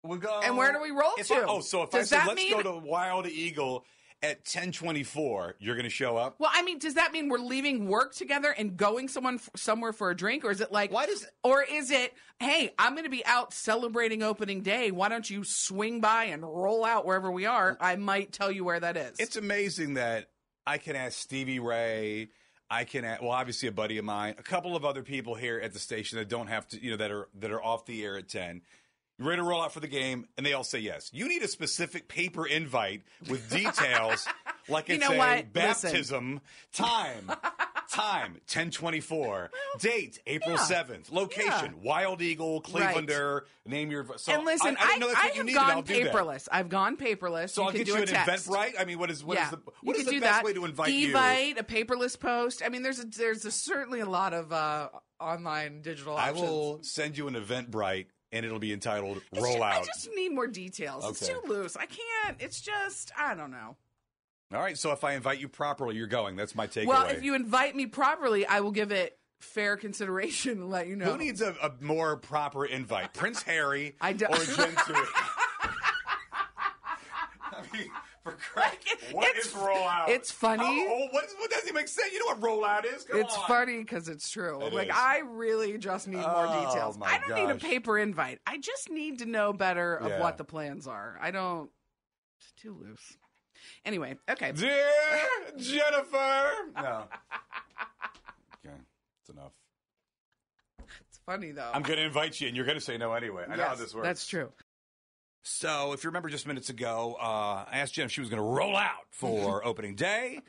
We 0.03 0.19
go. 0.19 0.41
And 0.45 0.57
where 0.57 0.73
do 0.73 0.81
we 0.83 0.91
roll 0.91 1.13
to? 1.17 1.35
I- 1.35 1.45
oh, 1.49 1.61
so 1.61 1.83
if 1.83 1.95
I 1.95 1.99
Does 1.99 2.09
said 2.11 2.27
let's 2.27 2.37
mean- 2.37 2.53
go 2.53 2.63
to 2.63 2.73
Wild 2.79 3.27
Eagle 3.27 3.85
at 4.23 4.45
10:24, 4.45 5.55
you're 5.59 5.75
going 5.75 5.85
to 5.85 5.91
show 5.91 6.17
up. 6.17 6.37
Well, 6.39 6.51
I 6.53 6.63
mean, 6.63 6.79
does 6.79 6.95
that 6.95 7.13
mean 7.13 7.29
we're 7.29 7.39
leaving 7.39 7.87
work 7.87 8.15
together 8.15 8.51
and 8.51 8.77
going 8.77 9.09
someone 9.09 9.41
somewhere 9.55 9.93
for 9.93 10.11
a 10.11 10.17
drink, 10.17 10.45
or 10.45 10.51
is 10.51 10.61
it 10.61 10.73
like, 10.73 10.91
Why 10.93 11.07
does- 11.07 11.27
or 11.45 11.63
is 11.63 11.91
it, 11.91 12.13
hey, 12.41 12.73
I'm 12.79 12.93
going 12.95 13.05
to 13.05 13.11
be 13.11 13.25
out 13.27 13.53
celebrating 13.53 14.23
opening 14.23 14.63
day. 14.63 14.91
Why 14.91 15.09
don't 15.09 15.29
you 15.29 15.45
swing 15.45 16.01
by 16.01 16.25
and 16.25 16.43
roll 16.43 16.85
out 16.85 17.05
wherever 17.07 17.31
we 17.31 17.47
are? 17.47 17.77
I 17.81 17.97
might 17.97 18.33
tell 18.33 18.51
you 18.51 18.65
where 18.65 18.81
that 18.81 18.97
is. 18.97 19.17
It's 19.19 19.37
amazing 19.37 19.95
that 19.95 20.31
I 20.67 20.79
can 20.79 20.97
ask 20.97 21.19
Stevie 21.19 21.61
Ray. 21.61 22.29
I 22.69 22.85
can 22.85 23.05
ask, 23.05 23.23
well, 23.23 23.31
obviously 23.31 23.69
a 23.69 23.73
buddy 23.73 23.99
of 23.99 24.05
mine, 24.05 24.35
a 24.39 24.43
couple 24.43 24.75
of 24.75 24.85
other 24.85 25.03
people 25.05 25.37
here 25.37 25.61
at 25.61 25.73
the 25.73 25.79
station 25.79 26.19
that 26.19 26.29
don't 26.29 26.49
have 26.49 26.67
to, 26.69 26.83
you 26.83 26.91
know, 26.91 26.97
that 26.97 27.13
are 27.13 27.29
that 27.39 27.53
are 27.53 27.63
off 27.63 27.87
the 27.87 28.03
air 28.05 28.17
at 28.19 28.29
ten. 28.29 28.63
You 29.19 29.25
ready 29.25 29.41
to 29.41 29.45
roll 29.45 29.63
out 29.63 29.73
for 29.73 29.81
the 29.81 29.89
game? 29.89 30.27
And 30.37 30.45
they 30.45 30.53
all 30.53 30.65
say 30.65 30.79
yes. 30.79 31.11
You 31.13 31.27
need 31.29 31.43
a 31.43 31.49
specific 31.49 32.07
paper 32.07 32.47
invite 32.47 33.03
with 33.31 33.49
details, 33.51 34.29
like 34.69 34.91
You 34.91 34.97
it's 34.97 35.09
a 35.09 35.17
what? 35.17 35.19
Listen. 35.19 35.51
baptism 35.53 36.41
time. 36.75 37.33
Time 37.91 38.37
ten 38.47 38.71
twenty 38.71 39.01
four. 39.01 39.51
Date 39.79 40.21
April 40.27 40.57
yeah. 40.57 40.63
seventh. 40.65 41.11
Location 41.11 41.81
Wild 41.83 42.21
Eagle, 42.21 42.61
Clevelander. 42.61 43.43
Name 43.65 43.91
your. 43.91 44.07
So 44.17 44.35
and 44.35 44.45
listen, 44.45 44.77
I, 44.79 44.85
I 44.85 44.87
didn't 44.87 45.01
know 45.01 45.09
that's 45.09 45.23
what 45.23 45.37
you 45.37 45.59
have 45.59 45.75
gone 45.75 45.85
paperless. 45.85 46.49
I've 46.53 46.69
gone 46.69 46.97
paperless. 46.99 47.51
So 47.51 47.63
you 47.63 47.69
I'll 47.69 47.73
get 47.73 47.87
you 47.87 47.97
an 47.97 48.07
text. 48.07 48.47
event, 48.47 48.55
right? 48.55 48.75
I 48.79 48.85
mean, 48.85 48.99
what 48.99 49.11
is 49.11 49.25
what 49.25 49.39
is 49.39 49.45
yeah, 49.45 49.51
the 49.51 49.61
what 49.83 49.97
is 49.97 50.05
the 50.05 50.21
best 50.21 50.23
that. 50.23 50.45
way 50.45 50.53
to 50.53 50.65
invite 50.67 50.93
you? 50.93 51.15
Evite, 51.15 51.59
a 51.59 51.65
paperless 51.65 52.19
post. 52.19 52.61
I 52.63 52.69
mean, 52.69 52.83
there's 52.83 52.99
a, 52.99 53.07
there's 53.07 53.45
a, 53.47 53.51
certainly 53.51 54.01
a 54.01 54.07
lot 54.07 54.35
of 54.35 54.53
uh, 54.53 54.89
online 55.21 55.81
digital 55.83 56.17
I 56.17 56.33
will 56.33 56.81
send 56.83 57.17
you 57.17 57.29
an 57.29 57.35
Eventbrite, 57.35 58.07
and 58.33 58.45
it'll 58.47 58.59
be 58.59 58.73
entitled 58.73 59.21
It's 59.33 59.43
"Roll 59.43 59.57
ju- 59.57 59.63
I 59.63 59.85
just 59.85 60.09
need 60.15 60.31
more 60.35 60.47
details. 60.47 61.05
It's 61.09 61.27
too 61.27 61.41
loose. 61.47 61.77
I 61.77 61.87
can't. 61.87 62.37
It's 62.41 62.61
just 62.61 63.13
I 63.19 63.35
don't 63.35 63.51
know. 63.51 63.77
All 64.53 64.61
right. 64.61 64.79
So 64.79 64.93
if 64.93 65.03
I 65.05 65.13
invite 65.15 65.41
you 65.41 65.49
properly, 65.49 65.97
you're 65.97 66.07
going. 66.07 66.37
That's 66.37 66.55
my 66.55 66.67
takeaway. 66.67 66.87
Well, 66.87 67.07
if 67.07 67.23
you 67.23 67.35
invite 67.35 67.75
me 67.75 67.87
properly, 67.87 68.47
I 68.47 68.61
will 68.61 68.71
give 68.73 68.93
it 68.93 69.19
fair 69.41 69.77
consideration 69.77 70.53
and 70.53 70.71
let 70.71 70.87
you 70.87 70.97
know. 70.97 71.13
who 71.13 71.19
needs 71.19 71.41
a, 71.43 71.55
a 71.63 71.73
more 71.81 72.17
proper 72.17 72.65
invite, 72.65 73.13
Prince 73.13 73.43
Harry 73.43 73.95
I 74.01 74.13
do- 74.13 74.27
or 74.27 74.37
Jen? 74.37 74.75
I 77.53 77.63
mean, 77.73 77.89
for 78.31 78.33
Christ, 78.33 78.77
what 79.13 79.37
is 79.37 79.55
roll 79.55 79.89
it's 80.09 80.31
funny. 80.31 80.65
How 80.65 80.93
old- 80.95 81.11
what, 81.13 81.25
what 81.39 81.51
doesn't 81.51 81.75
make 81.75 81.89
sense? 81.89 82.13
You 82.13 82.19
know 82.21 82.37
what 82.37 82.41
rollout 82.41 82.85
is? 82.85 83.05
Come 83.05 83.21
it's 83.21 83.37
on. 83.37 83.47
funny 83.47 83.79
because 83.79 84.09
it's 84.09 84.29
true. 84.31 84.61
It 84.63 84.73
like 84.73 84.89
is. 84.89 84.95
I 84.97 85.23
really 85.29 85.79
just 85.79 86.09
need 86.09 86.17
more 86.19 86.47
Oh, 86.49 86.67
details. 86.67 86.99
my 86.99 87.07
I 87.07 87.19
don't 87.19 87.35
need 87.35 87.51
a 87.51 87.55
paper 87.57 87.99
invite. 87.99 88.41
I 88.47 88.59
just 88.59 88.91
need 88.91 89.21
to 89.21 89.27
know 89.27 89.53
better 89.53 89.95
of 89.97 90.09
Yeah. 90.09 90.21
what 90.21 90.39
the 90.39 90.45
plans 90.45 90.87
are. 90.87 91.17
I 91.21 91.31
don't. 91.31 91.71
It's 92.41 92.53
too 92.61 92.77
loose. 92.81 93.17
Anyway, 93.85 94.17
okay. 94.29 94.53
Dear 94.53 94.87
Jennifer. 95.57 96.51
No. 96.75 97.05
Okay, 98.65 98.75
it's 99.21 99.31
enough. 99.31 99.53
It's 101.09 101.19
funny 101.25 101.53
though. 101.53 101.71
I'm 101.73 101.83
going 101.83 101.99
to 101.99 102.05
invite 102.05 102.41
you, 102.41 102.49
and 102.49 102.57
you're 102.57 102.67
going 102.67 102.79
to 102.79 102.85
say 102.85 102.97
no 102.99 103.13
anyway. 103.13 103.45
I 103.49 103.55
know 103.57 103.65
how 103.65 103.75
this 103.77 103.95
works. 103.95 104.07
That's 104.07 104.27
true. 104.27 104.51
So, 105.49 105.93
if 105.93 106.03
you 106.03 106.09
remember 106.09 106.29
just 106.29 106.45
minutes 106.45 106.71
ago, 106.71 107.17
uh, 107.21 107.65
I 107.71 107.79
asked 107.79 107.95
Jen 107.95 108.07
if 108.07 108.11
she 108.13 108.21
was 108.21 108.29
going 108.29 108.43
to 108.43 108.49
roll 108.49 108.77
out 108.77 109.07
for 109.11 109.65
opening 109.65 109.95
day. 109.95 110.41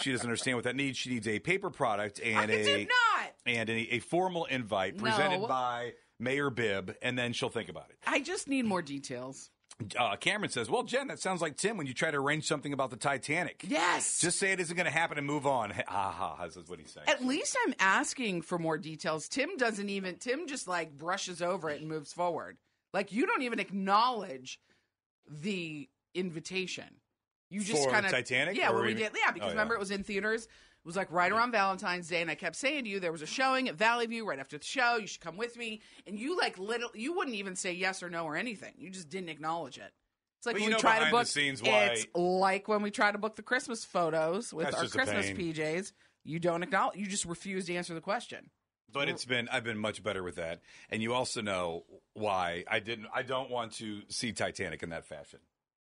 She 0.00 0.12
doesn't 0.12 0.24
understand 0.24 0.56
what 0.56 0.62
that 0.64 0.76
needs. 0.76 0.96
She 0.96 1.10
needs 1.10 1.26
a 1.26 1.40
paper 1.40 1.70
product 1.70 2.20
and 2.22 2.38
I 2.38 2.54
a 2.54 2.64
did 2.64 2.88
not. 2.88 3.30
and 3.46 3.68
a, 3.68 3.94
a 3.96 3.98
formal 3.98 4.44
invite 4.44 4.96
presented 4.96 5.40
No. 5.40 5.48
by 5.48 5.94
Mayor 6.20 6.50
Bibb, 6.50 6.94
and 7.02 7.18
then 7.18 7.32
she'll 7.32 7.48
think 7.48 7.68
about 7.68 7.86
it. 7.90 7.96
I 8.06 8.20
just 8.20 8.48
need 8.48 8.64
more 8.64 8.80
details. 8.80 9.50
Uh, 9.98 10.14
Cameron 10.14 10.52
says, 10.52 10.70
"Well, 10.70 10.84
Jen, 10.84 11.08
that 11.08 11.18
sounds 11.18 11.42
like 11.42 11.56
Tim 11.56 11.76
when 11.76 11.88
you 11.88 11.94
try 11.94 12.12
to 12.12 12.18
arrange 12.18 12.46
something 12.46 12.72
about 12.72 12.90
the 12.90 12.96
Titanic. 12.96 13.64
Yes. 13.66 14.20
Just 14.20 14.38
say 14.38 14.52
it 14.52 14.60
isn't 14.60 14.76
going 14.76 14.86
to 14.86 14.92
happen 14.92 15.18
and 15.18 15.26
move 15.26 15.48
on." 15.48 15.70
Ha 15.70 15.82
ha! 15.88 16.12
ha, 16.12 16.36
That's 16.40 16.56
what 16.70 16.78
he's 16.78 16.92
saying. 16.92 17.08
At 17.08 17.24
least 17.24 17.56
I'm 17.66 17.74
asking 17.80 18.42
for 18.42 18.56
more 18.56 18.78
details. 18.78 19.28
Tim 19.28 19.56
doesn't 19.56 19.88
even. 19.88 20.14
Tim 20.18 20.46
just 20.46 20.68
like 20.68 20.96
brushes 20.96 21.42
over 21.42 21.70
it 21.70 21.80
and 21.80 21.88
moves 21.90 22.12
forward. 22.12 22.56
Like 22.94 23.12
you 23.12 23.26
don't 23.26 23.42
even 23.42 23.58
acknowledge 23.58 24.58
the 25.28 25.88
invitation. 26.14 26.86
You 27.50 27.60
just 27.60 27.88
kind 27.90 28.06
of 28.06 28.12
Titanic, 28.12 28.56
Yeah, 28.56 28.70
when 28.70 28.84
we 28.86 28.94
did. 28.94 29.12
Yeah, 29.14 29.30
because 29.32 29.42
Oh, 29.42 29.46
yeah. 29.46 29.50
remember 29.50 29.74
it 29.74 29.80
was 29.80 29.90
in 29.90 30.02
theaters. 30.04 30.44
It 30.44 30.86
was 30.86 30.96
like 30.96 31.10
right 31.10 31.30
around 31.32 31.50
Valentine's 31.52 32.08
Day, 32.08 32.20
and 32.22 32.30
I 32.30 32.34
kept 32.34 32.56
saying 32.56 32.84
to 32.84 32.90
you 32.90 33.00
there 33.00 33.12
was 33.12 33.22
a 33.22 33.26
showing 33.26 33.68
at 33.68 33.74
Valley 33.74 34.06
View 34.06 34.26
right 34.26 34.38
after 34.38 34.58
the 34.58 34.64
show. 34.64 34.96
You 34.96 35.06
should 35.06 35.20
come 35.20 35.36
with 35.36 35.56
me, 35.56 35.80
and 36.06 36.18
you 36.18 36.36
like 36.38 36.58
little. 36.58 36.90
You 36.94 37.14
wouldn't 37.14 37.36
even 37.36 37.56
say 37.56 37.72
yes 37.72 38.02
or 38.02 38.10
no 38.10 38.24
or 38.24 38.36
anything. 38.36 38.74
You 38.76 38.90
just 38.90 39.08
didn't 39.08 39.28
acknowledge 39.30 39.76
it. 39.78 39.92
It's 40.38 40.46
like 40.46 40.54
But 40.56 40.62
when 40.62 40.70
we 40.72 40.76
try 40.78 41.04
to 41.04 41.10
book. 41.10 41.26
scenes 41.26 41.62
why- 41.62 41.84
It's 41.94 42.06
like 42.14 42.68
when 42.68 42.82
we 42.82 42.90
try 42.90 43.10
to 43.12 43.18
book 43.18 43.34
the 43.36 43.42
Christmas 43.42 43.84
photos 43.84 44.52
with 44.52 44.66
That's 44.66 44.76
our 44.76 44.88
Christmas. 44.88 45.30
PJs. 45.30 45.92
You 46.22 46.38
don't 46.38 46.62
acknowledge. 46.62 46.98
You 46.98 47.06
just 47.06 47.24
refuse 47.24 47.66
to 47.66 47.74
answer 47.74 47.94
the 47.94 48.00
question. 48.00 48.50
But 48.92 49.08
it's 49.08 49.24
been 49.24 49.48
I've 49.50 49.64
been 49.64 49.78
much 49.78 50.02
better 50.04 50.22
with 50.22 50.36
that, 50.36 50.60
and 50.88 51.02
you 51.02 51.14
also 51.14 51.40
know 51.40 51.84
why 52.12 52.64
I 52.70 52.78
didn't. 52.78 53.06
I 53.12 53.22
don't 53.22 53.50
want 53.50 53.72
to 53.78 54.02
see 54.08 54.32
Titanic 54.32 54.82
in 54.84 54.90
that 54.90 55.04
fashion. 55.04 55.40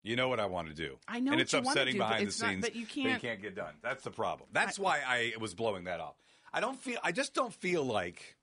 You 0.03 0.15
know 0.15 0.29
what 0.29 0.39
I 0.39 0.45
want 0.45 0.67
to 0.69 0.73
do. 0.73 0.97
I 1.07 1.19
know 1.19 1.31
and 1.31 1.38
what 1.38 1.41
it's 1.41 1.53
you 1.53 1.59
upsetting 1.59 1.93
do, 1.93 2.00
but 2.00 2.05
behind 2.07 2.23
the 2.23 2.27
it's 2.27 2.41
not- 2.41 2.50
scenes. 2.50 2.62
but 2.62 2.75
you 2.75 2.85
can't- 2.85 3.21
can't 3.21 3.41
get 3.41 3.55
done. 3.55 3.73
That's 3.81 4.03
the 4.03 4.12
problem. 4.12 4.50
That's 4.53 4.77
why 4.79 5.00
I 5.05 5.33
was 5.39 5.53
blowing 5.53 5.83
that 5.85 6.00
off. 6.00 6.15
I 6.53 6.59
don't 6.62 6.79
feel. 6.79 7.00
I 7.03 7.12
just 7.12 7.33
don't 7.33 7.53
feel 7.53 7.83
like 7.83 8.38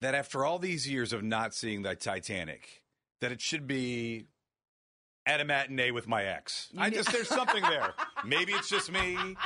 that 0.00 0.14
after 0.14 0.44
all 0.44 0.58
these 0.58 0.88
years 0.88 1.12
of 1.12 1.22
not 1.22 1.54
seeing 1.54 1.82
the 1.82 1.94
Titanic, 1.94 2.82
that 3.20 3.30
it 3.32 3.40
should 3.40 3.66
be 3.66 4.26
at 5.26 5.40
a 5.40 5.44
matinee 5.44 5.92
with 5.92 6.08
my 6.08 6.24
ex. 6.24 6.68
I 6.76 6.90
just 6.90 7.12
there's 7.12 7.28
something 7.28 7.62
there. 7.62 7.94
Maybe 8.24 8.52
it's 8.52 8.68
just 8.68 8.90
me. 8.90 9.36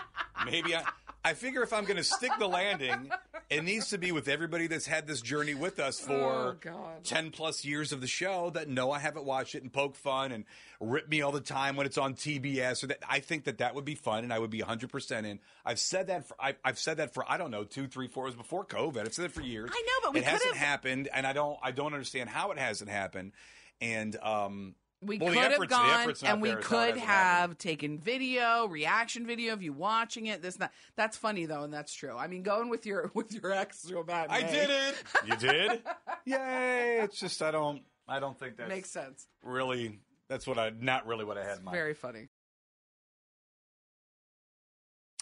Maybe 0.44 0.74
I. 0.74 0.84
I 1.26 1.34
figure 1.34 1.64
if 1.64 1.72
I'm 1.72 1.84
going 1.86 1.96
to 1.96 2.04
stick 2.04 2.30
the 2.38 2.46
landing, 2.46 3.10
it 3.50 3.64
needs 3.64 3.90
to 3.90 3.98
be 3.98 4.12
with 4.12 4.28
everybody 4.28 4.68
that's 4.68 4.86
had 4.86 5.08
this 5.08 5.20
journey 5.20 5.54
with 5.54 5.80
us 5.80 5.98
for 5.98 6.56
Oh, 6.64 6.90
10 7.02 7.32
plus 7.32 7.64
years 7.64 7.90
of 7.90 8.00
the 8.00 8.06
show 8.06 8.50
that 8.50 8.68
know 8.68 8.92
I 8.92 9.00
haven't 9.00 9.24
watched 9.24 9.56
it 9.56 9.62
and 9.64 9.72
poke 9.72 9.96
fun 9.96 10.30
and 10.30 10.44
rip 10.80 11.08
me 11.08 11.22
all 11.22 11.32
the 11.32 11.40
time 11.40 11.74
when 11.74 11.84
it's 11.84 11.98
on 11.98 12.14
TBS. 12.14 12.84
Or 12.84 12.86
that 12.86 12.98
I 13.08 13.18
think 13.18 13.46
that 13.46 13.58
that 13.58 13.74
would 13.74 13.84
be 13.84 13.96
fun 13.96 14.22
and 14.22 14.32
I 14.32 14.38
would 14.38 14.50
be 14.50 14.60
100% 14.60 15.24
in. 15.24 15.40
I've 15.64 15.80
said 15.80 16.06
that 16.06 16.28
for, 16.28 16.36
I, 16.38 16.54
I've 16.64 16.78
said 16.78 16.98
that 16.98 17.12
for, 17.12 17.24
I 17.28 17.38
don't 17.38 17.50
know, 17.50 17.64
two, 17.64 17.88
three, 17.88 18.06
four 18.06 18.26
years 18.28 18.36
before 18.36 18.64
COVID. 18.64 19.00
I've 19.00 19.12
said 19.12 19.24
it 19.24 19.32
for 19.32 19.42
years. 19.42 19.68
I 19.72 19.82
know, 19.84 20.06
but 20.08 20.14
we 20.14 20.20
it 20.20 20.26
hasn't 20.26 20.54
happened 20.54 21.08
and 21.12 21.26
I 21.26 21.32
don't, 21.32 21.58
I 21.60 21.72
don't 21.72 21.92
understand 21.92 22.30
how 22.30 22.52
it 22.52 22.58
hasn't 22.58 22.88
happened. 22.88 23.32
And, 23.80 24.14
um, 24.22 24.76
We 25.06 25.18
well, 25.18 25.32
could 25.32 25.38
have 25.42 25.52
efforts- 25.52 25.70
the 25.70 25.76
gone 25.76 26.14
and 26.32 26.42
we 26.42 26.48
there 26.50 26.58
is 26.58 26.66
how 26.66 26.82
it 26.82 26.92
could 26.92 27.00
have 27.00 27.58
taken 27.58 27.98
video, 27.98 28.66
reaction 28.66 29.26
video 29.26 29.52
of 29.52 29.62
you 29.62 29.72
watching 29.72 30.26
it. 30.26 30.42
This 30.42 30.56
that 30.56 30.72
that's 30.96 31.16
funny 31.16 31.46
though, 31.46 31.62
and 31.62 31.72
that's 31.72 31.94
true. 31.94 32.16
I 32.16 32.26
mean, 32.26 32.42
going 32.42 32.68
with 32.68 32.86
your 32.86 33.10
with 33.14 33.32
your 33.32 33.52
ex 33.52 33.82
to 33.82 33.98
a 34.00 34.04
matinee 34.04 34.34
I 34.34 34.42
did 34.42 34.70
it. 34.70 34.94
You 35.26 35.36
did? 35.36 35.82
Yay. 36.24 37.00
It's 37.02 37.18
just, 37.20 37.40
I 37.42 37.50
don't, 37.50 37.82
I 38.08 38.20
don't 38.20 38.38
think 38.38 38.56
that 38.56 38.68
Makes 38.68 38.90
sense. 38.90 39.26
really, 39.42 40.00
that's 40.28 40.46
what 40.46 40.58
I, 40.58 40.70
not 40.70 41.06
really 41.06 41.24
what 41.24 41.38
I 41.38 41.44
had 41.44 41.58
in 41.58 41.64
mind. 41.64 41.74
Very 41.76 41.94
funny. 41.94 42.28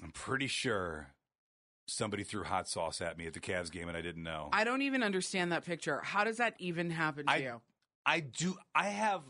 I'm 0.02 0.10
pretty 0.10 0.46
sure 0.46 1.08
somebody 1.86 2.24
threw 2.24 2.44
hot 2.44 2.68
sauce 2.68 3.00
at 3.00 3.16
me 3.18 3.26
at 3.26 3.34
the 3.34 3.40
Cavs 3.40 3.70
game 3.70 3.88
and 3.88 3.96
I 3.96 4.02
didn't 4.02 4.22
know. 4.22 4.48
I 4.52 4.64
don't 4.64 4.82
even 4.82 5.02
understand 5.02 5.52
that 5.52 5.64
picture. 5.64 6.00
How 6.02 6.24
does 6.24 6.38
that 6.38 6.54
even 6.58 6.90
happen 6.90 7.26
to 7.26 7.32
I- 7.32 7.36
you? 7.36 7.60
I 8.06 8.20
do. 8.20 8.56
I 8.74 8.88
have 8.88 9.22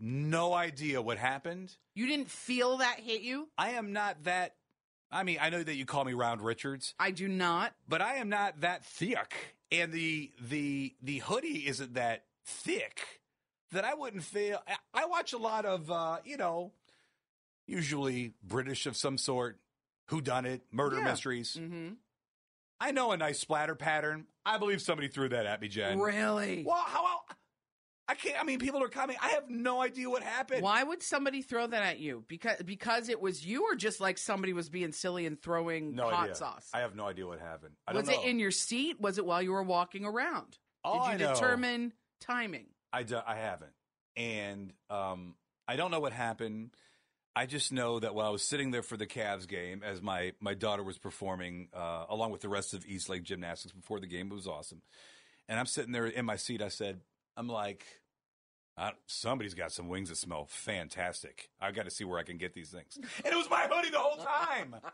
no 0.00 0.52
idea 0.54 1.00
what 1.02 1.18
happened. 1.18 1.76
You 1.94 2.06
didn't 2.06 2.30
feel 2.30 2.78
that 2.78 3.00
hit 3.00 3.20
you? 3.20 3.48
I 3.58 3.70
am 3.70 3.92
not 3.92 4.24
that. 4.24 4.54
I 5.12 5.22
mean, 5.24 5.38
I 5.40 5.50
know 5.50 5.62
that 5.62 5.74
you 5.74 5.84
call 5.84 6.04
me 6.04 6.12
Round 6.14 6.40
Richards, 6.40 6.94
I 6.98 7.10
do 7.10 7.28
not. 7.28 7.74
but 7.88 8.00
I 8.00 8.14
am 8.16 8.28
not 8.28 8.60
that 8.60 8.84
thick, 8.84 9.56
and 9.72 9.92
the 9.92 10.30
the 10.40 10.94
the 11.02 11.18
hoodie 11.18 11.66
isn't 11.66 11.94
that 11.94 12.24
thick 12.44 13.20
that 13.72 13.84
I 13.84 13.94
wouldn't 13.94 14.22
feel. 14.24 14.62
I- 14.66 14.76
I 15.02 15.06
watch 15.06 15.32
a 15.32 15.38
lot 15.38 15.64
of, 15.66 15.90
uh, 15.90 16.18
you 16.24 16.36
know, 16.36 16.72
usually 17.66 18.34
British 18.42 18.86
of 18.86 18.96
some 18.96 19.18
sort, 19.18 19.58
who 20.06 20.20
done 20.20 20.44
it, 20.46 20.62
murder 20.72 20.96
Yeah. 20.98 21.04
mysteries. 21.04 21.56
Mm-hmm. 21.58 21.94
I 22.80 22.92
know 22.92 23.12
a 23.12 23.16
nice 23.16 23.38
splatter 23.38 23.74
pattern. 23.74 24.26
I 24.44 24.58
believe 24.58 24.80
somebody 24.80 25.08
threw 25.08 25.28
that 25.28 25.44
at 25.46 25.60
me, 25.60 25.68
Jen. 25.68 25.98
Really? 26.00 26.64
Well, 26.64 26.76
how? 26.86 27.09
El- 28.10 28.12
I 28.12 28.14
can't. 28.14 28.40
I 28.40 28.44
mean, 28.44 28.58
people 28.58 28.82
are 28.82 28.88
coming. 28.88 29.16
I 29.22 29.30
have 29.30 29.48
no 29.48 29.80
idea 29.80 30.10
what 30.10 30.22
happened. 30.22 30.62
Why 30.62 30.82
would 30.82 31.02
somebody 31.02 31.42
throw 31.42 31.66
that 31.66 31.82
at 31.82 31.98
you? 31.98 32.24
Because 32.28 32.62
because 32.64 33.08
it 33.08 33.20
was 33.20 33.44
you, 33.46 33.64
or 33.64 33.74
just 33.74 34.00
like 34.00 34.18
somebody 34.18 34.52
was 34.52 34.68
being 34.68 34.92
silly 34.92 35.26
and 35.26 35.40
throwing 35.40 35.94
No 35.94 36.08
hot 36.10 36.24
idea. 36.24 36.34
sauce? 36.36 36.68
I 36.74 36.80
have 36.80 36.94
no 36.94 37.06
idea 37.06 37.26
what 37.26 37.40
happened. 37.40 37.74
I 37.86 37.92
was 37.94 38.06
don't 38.06 38.16
know. 38.16 38.22
it 38.22 38.28
in 38.28 38.38
your 38.38 38.50
seat? 38.50 39.00
Was 39.00 39.18
it 39.18 39.26
while 39.26 39.42
you 39.42 39.52
were 39.52 39.62
walking 39.62 40.04
around? 40.04 40.58
All 40.84 41.06
Did 41.10 41.20
you 41.20 41.26
I 41.26 41.28
know- 41.28 41.34
determine 41.34 41.92
timing? 42.20 42.66
I, 42.92 43.02
do, 43.04 43.18
I 43.24 43.36
haven't, 43.36 43.70
and 44.16 44.72
um, 44.90 45.34
I 45.68 45.76
don't 45.76 45.90
know 45.92 46.00
what 46.00 46.12
happened. 46.12 46.70
I 47.36 47.46
just 47.46 47.70
know 47.72 48.00
that 48.00 48.14
while 48.16 48.26
I 48.26 48.30
was 48.30 48.42
sitting 48.42 48.72
there 48.72 48.82
for 48.82 48.96
the 48.96 49.06
Cavs 49.06 49.46
game, 49.46 49.82
as 49.84 50.02
my 50.02 50.32
my 50.40 50.54
daughter 50.54 50.82
was 50.82 50.98
performing 50.98 51.68
uh, 51.72 52.06
along 52.08 52.32
with 52.32 52.40
the 52.40 52.48
rest 52.48 52.74
of 52.74 52.84
East 52.84 53.08
Lake 53.08 53.22
Gymnastics 53.22 53.72
before 53.72 54.00
the 54.00 54.08
game, 54.08 54.32
it 54.32 54.34
was 54.34 54.48
awesome. 54.48 54.82
And 55.48 55.60
I'm 55.60 55.66
sitting 55.66 55.92
there 55.92 56.06
in 56.06 56.24
my 56.24 56.34
seat. 56.36 56.60
I 56.62 56.68
said, 56.68 57.00
"I'm 57.36 57.46
like." 57.48 57.84
I, 58.76 58.92
somebody's 59.06 59.54
got 59.54 59.72
some 59.72 59.88
wings 59.88 60.08
that 60.08 60.16
smell 60.16 60.46
fantastic. 60.48 61.50
I've 61.60 61.74
got 61.74 61.84
to 61.84 61.90
see 61.90 62.04
where 62.04 62.18
I 62.18 62.22
can 62.22 62.38
get 62.38 62.54
these 62.54 62.70
things. 62.70 62.96
And 63.24 63.32
it 63.32 63.36
was 63.36 63.50
my 63.50 63.68
hoodie 63.70 63.90
the 63.90 63.98
whole 63.98 64.16
time. 64.24 64.76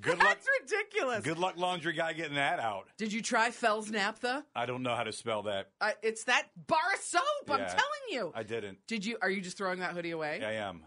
Good 0.00 0.18
luck. 0.18 0.28
That's 0.28 0.46
ridiculous. 0.62 1.22
Good 1.22 1.38
luck, 1.38 1.54
laundry 1.58 1.92
guy, 1.92 2.14
getting 2.14 2.36
that 2.36 2.58
out. 2.58 2.88
Did 2.96 3.12
you 3.12 3.20
try 3.20 3.50
Fels-Naptha? 3.50 4.42
I 4.54 4.64
don't 4.66 4.82
know 4.82 4.94
how 4.96 5.02
to 5.04 5.12
spell 5.12 5.42
that. 5.42 5.68
Uh, 5.80 5.90
it's 6.02 6.24
that 6.24 6.48
bar 6.66 6.78
of 6.94 7.00
soap. 7.00 7.22
I'm 7.50 7.58
Yeah. 7.60 7.66
telling 7.66 7.82
you. 8.10 8.32
I 8.34 8.42
didn't. 8.42 8.78
Did 8.88 9.04
you? 9.04 9.18
Are 9.20 9.28
you 9.28 9.42
just 9.42 9.58
throwing 9.58 9.80
that 9.80 9.92
hoodie 9.92 10.12
away? 10.12 10.42
I 10.42 10.52
am. 10.54 10.84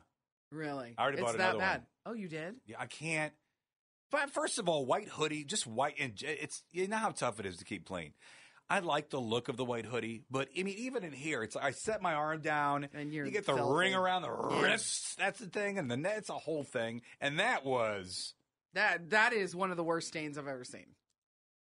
Really? 0.51 0.95
I 0.97 1.01
already 1.03 1.19
it's 1.19 1.25
bought 1.25 1.37
that 1.37 1.49
another 1.55 1.59
bad. 1.59 1.77
one. 2.03 2.13
Oh, 2.13 2.13
you 2.13 2.27
did? 2.27 2.55
Yeah, 2.65 2.77
I 2.79 2.87
can't. 2.87 3.31
But 4.11 4.31
first 4.31 4.57
of 4.59 4.67
all, 4.67 4.85
white 4.85 5.07
hoodie, 5.09 5.43
just 5.43 5.67
white, 5.67 5.95
and 5.99 6.15
j- 6.15 6.37
it's 6.41 6.63
you 6.71 6.87
know 6.87 6.97
how 6.97 7.09
tough 7.11 7.39
it 7.39 7.45
is 7.45 7.57
to 7.57 7.65
keep 7.65 7.85
clean. 7.85 8.13
I 8.69 8.79
like 8.79 9.09
the 9.09 9.19
look 9.19 9.47
of 9.47 9.57
the 9.57 9.65
white 9.65 9.85
hoodie, 9.85 10.23
but 10.31 10.49
I 10.57 10.63
mean, 10.63 10.75
even 10.77 11.03
in 11.03 11.11
here, 11.11 11.43
it's 11.43 11.55
like 11.55 11.65
I 11.65 11.71
set 11.71 12.01
my 12.01 12.13
arm 12.13 12.41
down, 12.41 12.89
And 12.93 13.13
you're 13.13 13.25
you 13.25 13.31
get 13.31 13.45
the 13.45 13.53
ring 13.53 13.93
around 13.93 14.23
the 14.23 14.31
wrists. 14.31 15.15
That's 15.15 15.39
the 15.39 15.45
thing, 15.45 15.77
and 15.77 15.89
then 15.89 16.01
that's 16.01 16.29
a 16.29 16.33
whole 16.33 16.63
thing, 16.63 17.01
and 17.21 17.39
that 17.39 17.63
was. 17.63 18.33
That 18.73 19.11
that 19.11 19.33
is 19.33 19.55
one 19.55 19.71
of 19.71 19.77
the 19.77 19.83
worst 19.83 20.07
stains 20.07 20.37
I've 20.37 20.47
ever 20.47 20.63
seen. 20.63 20.87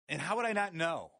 And 0.08 0.20
how 0.20 0.36
would 0.36 0.46
I 0.46 0.52
not 0.52 0.74
know? 0.74 1.10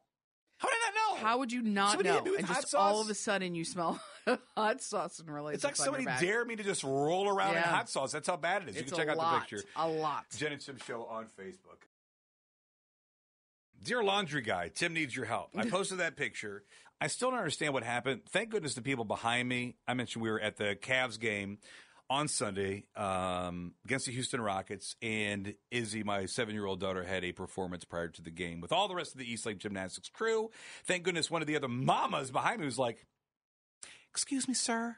How 0.59 0.69
would 0.69 0.75
I 0.75 0.87
not 0.87 0.95
know? 0.95 1.27
How 1.27 1.39
would 1.39 1.53
you 1.53 1.63
not 1.63 1.91
Somebody 1.93 2.09
know? 2.09 2.37
And 2.37 2.47
just 2.47 2.75
all 2.75 3.01
of 3.01 3.11
a 3.11 3.15
sudden 3.15 3.55
you 3.55 3.65
smell 3.65 4.01
hot 4.57 4.81
sauce 4.81 5.19
and 5.19 5.33
really 5.33 5.55
It's 5.55 5.65
like 5.65 5.77
somebody 5.77 6.07
dared 6.21 6.47
me 6.47 6.57
to 6.57 6.63
just 6.63 6.85
roll 6.85 7.29
around 7.29 7.57
in 7.57 7.63
hot 7.63 7.91
sauce. 7.91 8.13
That's 8.13 8.29
how 8.29 8.37
bad 8.37 8.63
it 8.63 8.69
is. 8.69 8.77
It's 8.77 8.85
you 8.91 8.97
can 8.97 9.07
check 9.07 9.09
out 9.09 9.19
the 9.19 9.41
picture. 9.41 9.69
A 9.77 9.89
lot. 9.89 10.25
Jen 10.37 10.53
and 10.53 10.61
Tim 10.61 10.79
Show 10.87 11.05
on 11.05 11.27
Facebook. 11.39 11.83
Dear 13.85 14.03
laundry 14.03 14.41
guy, 14.41 14.71
Tim 14.75 14.95
needs 14.95 15.15
your 15.15 15.27
help. 15.27 15.51
I 15.55 15.69
posted 15.69 15.99
that 15.99 16.17
picture. 16.17 16.65
I 17.03 17.09
still 17.09 17.31
don't 17.31 17.39
understand 17.39 17.75
what 17.75 17.83
happened. 17.83 18.23
Thank 18.31 18.49
goodness 18.49 18.75
the 18.75 18.81
people 18.81 19.05
behind 19.05 19.47
me. 19.47 19.77
I 19.87 19.93
mentioned 19.93 20.23
we 20.23 20.31
were 20.31 20.41
at 20.41 20.57
the 20.57 20.75
Cavs 20.75 21.21
game 21.21 21.59
on 22.09 22.29
Sunday 22.29 22.85
um, 22.97 23.75
against 23.85 24.07
the 24.07 24.13
Houston 24.13 24.41
Rockets, 24.41 24.97
and 25.03 25.55
Izzy, 25.71 26.03
my 26.03 26.25
seven 26.25 26.55
year 26.55 26.65
old 26.65 26.81
daughter, 26.81 27.03
had 27.03 27.25
a 27.25 27.33
performance 27.33 27.85
prior 27.85 28.09
to 28.09 28.23
the 28.23 28.31
game 28.31 28.63
with 28.63 28.73
all 28.73 28.89
the 28.89 28.95
rest 28.95 29.13
of 29.13 29.19
the 29.19 29.31
East 29.31 29.45
Lake 29.45 29.59
Gymnastics 29.59 30.09
crew. 30.09 30.51
Thank 30.87 31.03
goodness 31.03 31.31
one 31.31 31.43
of 31.43 31.47
the 31.47 31.57
other 31.57 31.69
mamas 31.69 32.31
behind 32.31 32.61
me 32.61 32.65
was 32.65 32.79
like, 32.79 33.07
Excuse 34.11 34.49
me, 34.49 34.55
sir. 34.55 34.97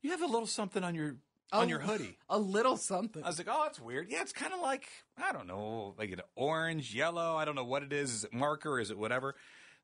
You 0.00 0.12
have 0.12 0.22
a 0.22 0.26
little 0.26 0.46
something 0.46 0.84
on 0.84 0.94
your 0.94 1.16
on 1.52 1.64
Oh, 1.64 1.68
your 1.68 1.78
hoodie. 1.80 2.18
A 2.28 2.38
little 2.38 2.76
something. 2.76 3.22
I 3.24 3.26
was 3.28 3.38
like, 3.38 3.48
oh, 3.50 3.62
that's 3.64 3.80
weird. 3.80 4.08
Yeah, 4.10 4.22
it's 4.22 4.32
kind 4.32 4.52
of 4.52 4.60
like, 4.60 4.88
I 5.16 5.32
don't 5.32 5.46
know, 5.46 5.94
like 5.98 6.10
an 6.12 6.20
orange, 6.36 6.94
yellow. 6.94 7.36
I 7.36 7.44
don't 7.44 7.54
know 7.54 7.64
what 7.64 7.82
it 7.82 7.92
is. 7.92 8.12
Is 8.12 8.24
it 8.24 8.34
marker? 8.34 8.78
Is 8.78 8.90
it 8.90 8.98
whatever? 8.98 9.34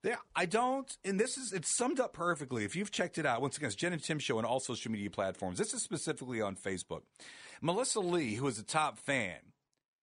There, 0.03 0.19
I 0.37 0.45
don't, 0.45 0.95
and 1.03 1.19
this 1.19 1.39
is, 1.39 1.55
it's 1.55 1.75
summed 1.79 1.99
up 1.99 2.13
perfectly. 2.13 2.65
If 2.67 2.77
you've 2.77 2.91
checked 2.91 3.17
it 3.17 3.25
out, 3.25 3.41
once 3.41 3.57
again, 3.57 3.69
it's 3.69 3.75
Jen 3.77 3.95
and 3.95 4.03
Tim 4.03 4.19
Show 4.19 4.37
on 4.37 4.45
all 4.45 4.61
social 4.61 4.93
media 4.93 5.09
platforms. 5.09 5.57
This 5.57 5.73
is 5.73 5.83
specifically 5.83 6.43
on 6.43 6.57
Facebook. 6.57 7.01
Melissa 7.63 8.01
Lee, 8.01 8.35
who 8.35 8.47
is 8.47 8.59
a 8.59 8.63
top 8.63 8.99
fan, 8.99 9.39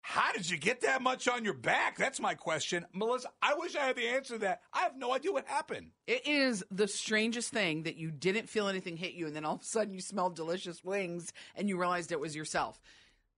how 0.03 0.33
did 0.33 0.49
you 0.49 0.57
get 0.57 0.81
that 0.81 1.03
much 1.03 1.29
on 1.29 1.45
your 1.45 1.55
back? 1.55 1.97
That's 1.97 2.21
my 2.21 2.35
question. 2.35 2.87
Melissa, 2.93 3.29
I 3.43 3.55
wish 3.55 3.77
I 3.77 3.87
had 3.87 3.97
the 3.97 4.09
answer 4.09 4.35
to 4.35 4.41
that. 4.41 4.63
I 4.73 4.81
have 4.81 4.97
no 4.97 5.13
idea 5.13 5.33
what 5.33 5.47
happened. 5.47 5.91
It 6.07 6.27
is 6.27 6.65
the 6.71 6.89
strangest 6.89 7.51
thing 7.51 7.83
that 7.85 7.97
you 7.97 8.11
didn't 8.11 8.49
feel 8.49 8.69
anything 8.69 8.97
hit 8.97 9.13
you, 9.13 9.27
and 9.27 9.37
then 9.37 9.45
all 9.45 9.57
of 9.57 9.61
a 9.61 9.65
sudden 9.65 9.93
you 9.93 10.01
smelled 10.01 10.37
delicious 10.37 10.83
wings, 10.83 11.33
and 11.55 11.69
you 11.69 11.79
realized 11.79 12.13
it 12.13 12.21
was 12.21 12.35
yourself. 12.35 12.81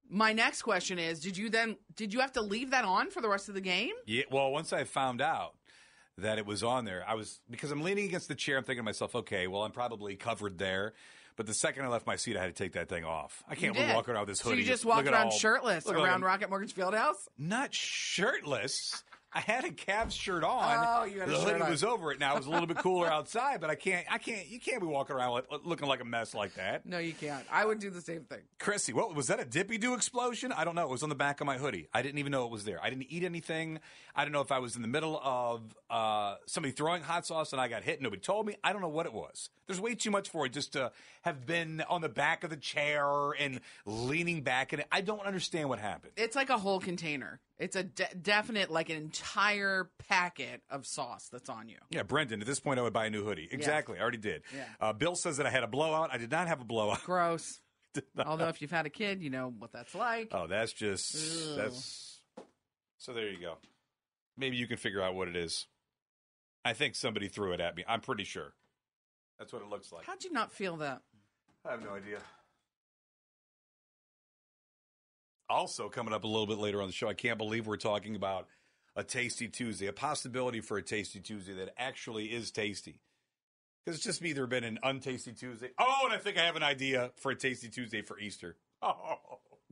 My 0.09 0.33
next 0.33 0.63
question 0.63 0.99
is: 0.99 1.21
Did 1.21 1.37
you 1.37 1.51
then? 1.51 1.77
Did 1.97 2.13
you 2.13 2.21
have 2.21 2.33
to 2.33 2.43
leave 2.43 2.71
that 2.71 2.85
on 2.85 3.11
for 3.11 3.21
the 3.21 3.29
rest 3.29 3.49
of 3.49 3.55
the 3.55 3.61
game? 3.61 3.95
Yeah, 4.07 4.25
well, 4.31 4.51
once 4.51 4.73
I 4.73 4.85
found 4.85 5.21
out 5.21 5.55
that 6.19 6.39
it 6.39 6.47
was 6.47 6.63
on 6.63 6.85
there, 6.85 7.05
I 7.07 7.15
was 7.15 7.41
because 7.51 7.71
I'm 7.71 7.83
leaning 7.83 8.05
against 8.05 8.29
the 8.29 8.35
chair. 8.35 8.59
I'm 8.59 8.65
thinking 8.65 8.83
to 8.83 8.85
myself, 8.85 9.15
okay, 9.15 9.47
well, 9.47 9.63
I'm 9.63 9.73
probably 9.73 10.17
covered 10.17 10.59
there. 10.59 10.93
But 11.37 11.47
the 11.47 11.55
second 11.55 11.85
I 11.85 11.89
left 11.89 12.07
my 12.07 12.17
seat, 12.17 12.37
I 12.37 12.41
had 12.43 12.55
to 12.55 12.63
take 12.63 12.73
that 12.73 12.89
thing 12.89 13.05
off. 13.05 13.43
I 13.49 13.55
can't 13.55 13.77
walk 13.95 14.09
around 14.09 14.21
with 14.27 14.29
this 14.31 14.41
hoodie. 14.41 14.57
So 14.57 14.61
you 14.61 14.67
just 14.67 14.85
walked 14.85 15.09
around 15.09 15.27
all- 15.27 15.31
shirtless 15.31 15.87
all 15.87 15.95
around 15.95 16.23
Rocket 16.23 16.51
Mortgage 16.51 16.75
Fieldhouse? 16.75 17.17
Not 17.39 17.73
shirtless. 17.75 19.03
I 19.35 19.41
had 19.41 19.65
a 19.65 19.71
Cavs 19.71 20.13
shirt 20.13 20.45
on. 20.45 20.87
Oh, 21.01 21.05
you 21.05 21.21
had 21.21 21.29
a 21.29 21.33
the 21.33 21.39
shirt 21.39 21.49
hoodie 21.53 21.63
on. 21.65 21.71
was 21.71 21.83
over 21.85 22.13
it. 22.13 22.21
Now 22.21 22.35
it 22.35 22.39
was 22.39 22.47
a 22.47 22.51
little 22.51 22.67
bit 22.67 22.79
cooler 22.79 23.07
outside, 23.13 23.61
but 23.61 23.71
I 23.71 23.75
can't. 23.75 24.07
I 24.11 24.19
can't. 24.19 24.47
You 24.47 24.61
can't 24.61 24.81
be 24.81 24.87
walking 24.87 25.17
around 25.17 25.33
like, 25.33 25.45
looking 25.65 25.89
like 25.89 26.01
a 26.01 26.05
mess 26.05 26.35
like 26.35 26.55
that. 26.55 26.85
No, 26.85 26.99
you 26.99 27.13
can't. 27.13 27.45
I 27.51 27.65
would 27.65 27.79
do 27.79 27.89
the 27.91 28.01
same 28.01 28.25
thing. 28.25 28.41
Chrissy, 28.59 28.93
what 28.93 29.15
was 29.15 29.29
that? 29.29 29.41
A 29.41 29.45
Dippy 29.45 29.79
Do 29.79 29.95
explosion? 29.95 30.53
I 30.53 30.65
don't 30.65 30.75
know. 30.75 30.85
It 30.85 30.91
was 30.91 31.03
on 31.03 31.09
the 31.09 31.15
back 31.15 31.41
of 31.41 31.47
my 31.47 31.57
hoodie. 31.57 31.89
I 31.95 32.03
didn't 32.03 32.19
even 32.19 32.33
know 32.33 32.45
it 32.45 32.51
was 32.51 32.65
there. 32.65 32.79
I 32.83 32.91
didn't 32.91 33.07
eat 33.11 33.25
anything. 33.25 33.81
I 34.15 34.25
don't 34.25 34.33
know 34.33 34.43
if 34.43 34.53
I 34.53 34.59
was 34.59 34.77
in 34.77 34.83
the 34.83 34.89
middle 34.89 35.19
of 35.25 35.63
uh, 35.89 36.35
somebody 36.47 36.73
throwing 36.73 37.03
hot 37.03 37.27
sauce 37.27 37.53
and 37.53 37.61
I 37.61 37.69
got 37.69 37.83
hit. 37.83 37.95
And 37.95 38.03
nobody 38.03 38.21
told 38.21 38.47
me. 38.47 38.57
I 38.63 38.73
don't 38.73 38.83
know 38.83 38.89
what 38.89 39.07
it 39.07 39.15
was. 39.15 39.49
There's 39.67 39.81
way 39.81 39.95
too 39.95 40.11
much 40.11 40.29
for 40.29 40.45
it 40.45 40.53
just 40.53 40.75
to 40.75 40.93
have 41.23 41.47
been 41.47 41.83
on 41.89 42.03
the 42.03 42.09
back 42.11 42.45
of 42.45 42.51
the 42.51 42.57
chair 42.57 43.31
and 43.39 43.61
leaning 43.87 44.43
back 44.43 44.73
in 44.75 44.81
it. 44.81 44.87
I 44.93 45.01
don't 45.01 45.25
understand 45.25 45.69
what 45.71 45.79
happened. 45.79 46.13
It's 46.17 46.37
like 46.37 46.51
a 46.51 46.59
whole 46.59 46.81
container. 46.81 47.41
It's 47.63 47.77
a 47.77 47.85
de- 47.85 48.09
definite, 48.21 48.73
like 48.73 48.91
an 48.91 48.97
entire 48.97 49.89
packet 50.09 50.63
of 50.69 50.85
sauce 50.85 51.29
that's 51.31 51.49
on 51.49 51.69
you. 51.69 51.77
Yeah, 51.91 52.03
Brendan, 52.03 52.41
at 52.41 52.47
this 52.47 52.59
point, 52.59 52.81
I 52.81 52.83
would 52.83 52.93
buy 52.93 53.07
a 53.07 53.11
new 53.11 53.23
hoodie. 53.25 53.49
Exactly. 53.53 53.99
I 53.99 54.03
already 54.03 54.19
did. 54.19 54.43
Yeah. 54.53 54.65
Uh, 54.81 54.93
Bill 54.93 55.15
says 55.15 55.37
that 55.37 55.47
I 55.47 55.51
had 55.51 55.63
a 55.63 55.69
blowout. 55.69 56.11
I 56.13 56.19
did 56.19 56.33
not 56.33 56.49
have 56.49 56.61
a 56.61 56.65
blowout. 56.65 57.05
Gross. 57.05 57.61
Although 58.27 58.49
if 58.49 58.61
you've 58.61 58.73
had 58.73 58.87
a 58.87 58.91
kid, 58.91 59.23
you 59.23 59.31
know 59.31 59.55
what 59.57 59.71
that's 59.73 59.95
like. 59.95 60.31
Oh, 60.33 60.49
that's 60.49 60.73
just 60.73 61.15
Ew. 61.15 61.55
that's 61.55 62.21
so. 62.99 63.13
There 63.13 63.29
you 63.29 63.39
go. 63.39 63.59
Maybe 64.37 64.57
you 64.57 64.67
can 64.67 64.77
figure 64.77 65.01
out 65.01 65.15
what 65.15 65.29
it 65.29 65.37
is. 65.37 65.69
I 66.65 66.73
think 66.73 66.97
somebody 66.97 67.29
threw 67.29 67.53
it 67.53 67.61
at 67.61 67.77
me. 67.77 67.85
I'm 67.87 68.01
pretty 68.01 68.25
sure. 68.25 68.55
That's 69.39 69.53
what 69.53 69.63
it 69.63 69.69
looks 69.69 69.93
like. 69.93 70.05
How'd 70.05 70.25
you 70.25 70.33
not 70.33 70.51
feel 70.51 70.79
that? 70.79 71.03
I 71.65 71.71
have 71.73 71.83
no 71.85 71.91
idea. 71.91 72.19
Also, 75.53 75.89
coming 75.89 76.15
up 76.15 76.25
a 76.25 76.27
little 76.27 76.47
bit 76.47 76.59
later 76.59 76.81
on 76.81 76.87
the 76.89 76.93
show, 76.93 77.09
I 77.09 77.15
can't 77.15 77.39
believe 77.39 77.67
we're 77.67 77.77
talking 77.77 78.17
about 78.17 78.47
a 78.97 79.05
Tasty 79.05 79.49
Tuesday, 79.49 79.87
a 79.87 79.93
possibility 79.93 80.61
for 80.61 80.79
a 80.79 80.83
Tasty 80.83 81.21
Tuesday 81.21 81.53
that 81.55 81.75
actually 81.79 82.27
is 82.27 82.51
tasty. 82.51 83.01
Because 83.85 83.97
it's 83.97 84.05
just 84.05 84.23
either 84.25 84.47
been 84.47 84.65
an 84.65 84.79
untasty 84.85 85.37
Tuesday. 85.39 85.71
Oh, 85.79 86.03
and 86.05 86.13
I 86.13 86.19
think 86.19 86.39
I 86.39 86.43
have 86.43 86.57
an 86.57 86.63
idea 86.63 87.11
for 87.17 87.33
a 87.33 87.37
Tasty 87.37 87.69
Tuesday 87.69 88.03
for 88.03 88.19
Easter. 88.19 88.57
Oh, 88.85 89.17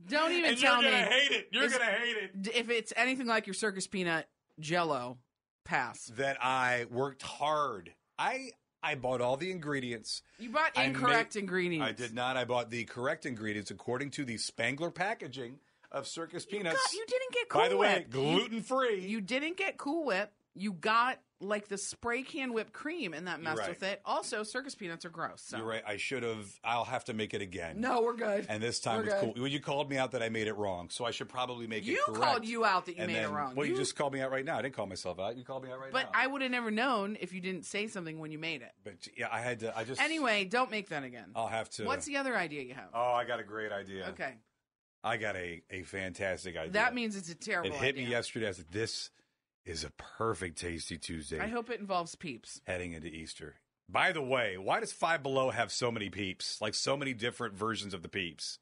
Don't 0.07 0.31
even 0.31 0.51
and 0.51 0.57
tell 0.57 0.81
you're 0.81 0.89
me. 0.91 0.97
gonna 0.97 1.11
hate 1.11 1.31
it. 1.31 1.47
You're 1.51 1.65
Is- 1.65 1.73
gonna 1.73 1.85
hate 1.91 2.15
it. 2.15 2.47
If 2.55 2.69
it's 2.69 2.93
anything 2.95 3.27
like 3.27 3.45
your 3.45 3.53
circus 3.53 3.87
peanut 3.87 4.25
jello, 4.59 5.17
pass. 5.65 6.05
That 6.15 6.37
I 6.41 6.85
worked 6.89 7.21
hard. 7.21 7.93
I 8.17 8.51
I 8.81 8.95
bought 8.95 9.19
all 9.21 9.35
the 9.37 9.51
ingredients. 9.51 10.21
You 10.39 10.49
bought 10.49 10.71
I 10.77 10.85
incorrect 10.85 11.35
made- 11.35 11.41
ingredients. 11.41 11.87
I 11.87 11.91
did 11.91 12.13
not. 12.15 12.37
I 12.37 12.45
bought 12.45 12.69
the 12.71 12.85
correct 12.85 13.25
ingredients 13.25 13.69
according 13.69 14.11
to 14.11 14.23
the 14.25 14.37
Spangler 14.37 14.91
packaging 14.91 15.59
of 15.91 16.07
Circus 16.07 16.45
You, 16.49 16.57
Peanuts. 16.59 16.75
got, 16.77 16.93
you 16.93 17.05
didn't 17.07 17.31
get 17.33 17.49
Cool 17.49 17.61
Whip. 17.61 17.69
By 17.69 17.73
the 17.73 17.77
way, 17.77 17.95
Whip. 17.95 18.09
gluten 18.09 18.61
free. 18.61 19.01
You, 19.01 19.07
you 19.07 19.21
didn't 19.21 19.57
get 19.57 19.77
Cool 19.77 20.05
Whip. 20.05 20.31
You 20.53 20.73
got 20.73 21.17
like 21.39 21.67
the 21.69 21.77
spray 21.77 22.21
can 22.23 22.53
whipped 22.53 22.73
cream, 22.73 23.13
and 23.13 23.25
that 23.27 23.41
messed 23.41 23.59
right. 23.59 23.69
with 23.69 23.83
it. 23.83 24.01
Also, 24.05 24.43
circus 24.43 24.75
peanuts 24.75 25.05
are 25.05 25.09
gross. 25.09 25.41
So. 25.41 25.57
You're 25.57 25.65
right. 25.65 25.81
I 25.87 25.97
should 25.97 26.23
have. 26.23 26.45
I'll 26.63 26.83
have 26.83 27.05
to 27.05 27.13
make 27.13 27.33
it 27.33 27.41
again. 27.41 27.79
No, 27.81 28.01
we're 28.01 28.15
good. 28.15 28.45
And 28.49 28.61
this 28.61 28.79
time 28.79 28.97
We're 28.97 29.03
it's 29.05 29.13
good. 29.13 29.21
cool. 29.21 29.33
Well, 29.43 29.47
you 29.47 29.59
called 29.59 29.89
me 29.89 29.97
out 29.97 30.11
that 30.11 30.21
I 30.21 30.29
made 30.29 30.47
it 30.47 30.53
wrong, 30.53 30.89
so 30.89 31.05
I 31.05 31.11
should 31.11 31.29
probably 31.29 31.67
make 31.67 31.85
You 31.85 31.93
it 31.93 31.99
You 32.07 32.13
called 32.13 32.45
you 32.45 32.65
out 32.65 32.85
that 32.85 32.97
you 32.97 33.03
And 33.03 33.11
made 33.11 33.23
it 33.23 33.29
wrong. 33.29 33.55
Well, 33.55 33.65
you, 33.65 33.71
You- 33.73 33.77
just 33.79 33.95
called 33.95 34.13
me 34.13 34.19
out 34.21 34.29
right 34.29 34.45
now. 34.45 34.57
I 34.57 34.61
didn't 34.61 34.75
call 34.75 34.85
myself 34.87 35.19
out. 35.19 35.37
You 35.37 35.43
called 35.43 35.63
me 35.63 35.71
out 35.71 35.79
right 35.79 35.91
But 35.91 36.03
now. 36.03 36.09
But 36.13 36.19
I 36.19 36.27
would 36.27 36.41
have 36.41 36.51
never 36.51 36.69
known 36.69 37.17
if 37.21 37.33
you 37.33 37.39
didn't 37.41 37.65
say 37.65 37.87
something 37.87 38.19
when 38.19 38.31
you 38.31 38.37
made 38.37 38.61
it. 38.61 38.73
But 38.83 39.07
yeah, 39.17 39.29
I 39.31 39.39
had 39.39 39.61
to. 39.61 39.75
I 39.75 39.83
just. 39.83 40.01
Anyway, 40.01 40.43
don't 40.45 40.69
make 40.69 40.89
that 40.89 41.03
again. 41.03 41.31
I'll 41.35 41.47
have 41.47 41.69
to. 41.71 41.85
What's 41.85 42.05
the 42.05 42.17
other 42.17 42.37
idea 42.37 42.61
you 42.63 42.73
have? 42.73 42.89
Oh, 42.93 43.13
I 43.13 43.23
got 43.25 43.39
a 43.39 43.43
great 43.43 43.71
idea. 43.71 44.09
Okay, 44.09 44.33
I 45.03 45.17
got 45.17 45.35
a 45.35 45.61
a 45.69 45.83
fantastic 45.83 46.57
idea. 46.57 46.71
that 46.73 46.93
means 46.93 47.15
it's 47.15 47.29
a 47.29 47.35
terrible. 47.35 47.69
it 47.69 47.75
hit 47.75 47.95
me 47.95 48.05
yesterday. 48.05 48.47
I 48.49 48.51
said, 48.51 48.71
"This 48.71 49.09
is 49.65 49.83
a 49.83 49.89
perfect 49.91 50.57
Tasty 50.59 50.97
Tuesday." 50.97 51.39
I 51.39 51.47
hope 51.47 51.69
it 51.69 51.79
involves 51.79 52.15
peeps. 52.15 52.61
heading 52.65 52.93
into 52.93 53.07
Easter. 53.07 53.55
By 53.89 54.11
the 54.11 54.21
way, 54.21 54.57
why 54.57 54.79
does 54.79 54.93
Five 54.93 55.21
Below 55.23 55.49
have 55.49 55.71
so 55.71 55.91
many 55.91 56.09
peeps? 56.09 56.61
Like 56.61 56.73
so 56.73 56.95
many 56.95 57.13
different 57.13 57.55
versions 57.55 57.93
of 57.93 58.01
the 58.03 58.09
peeps. 58.09 58.59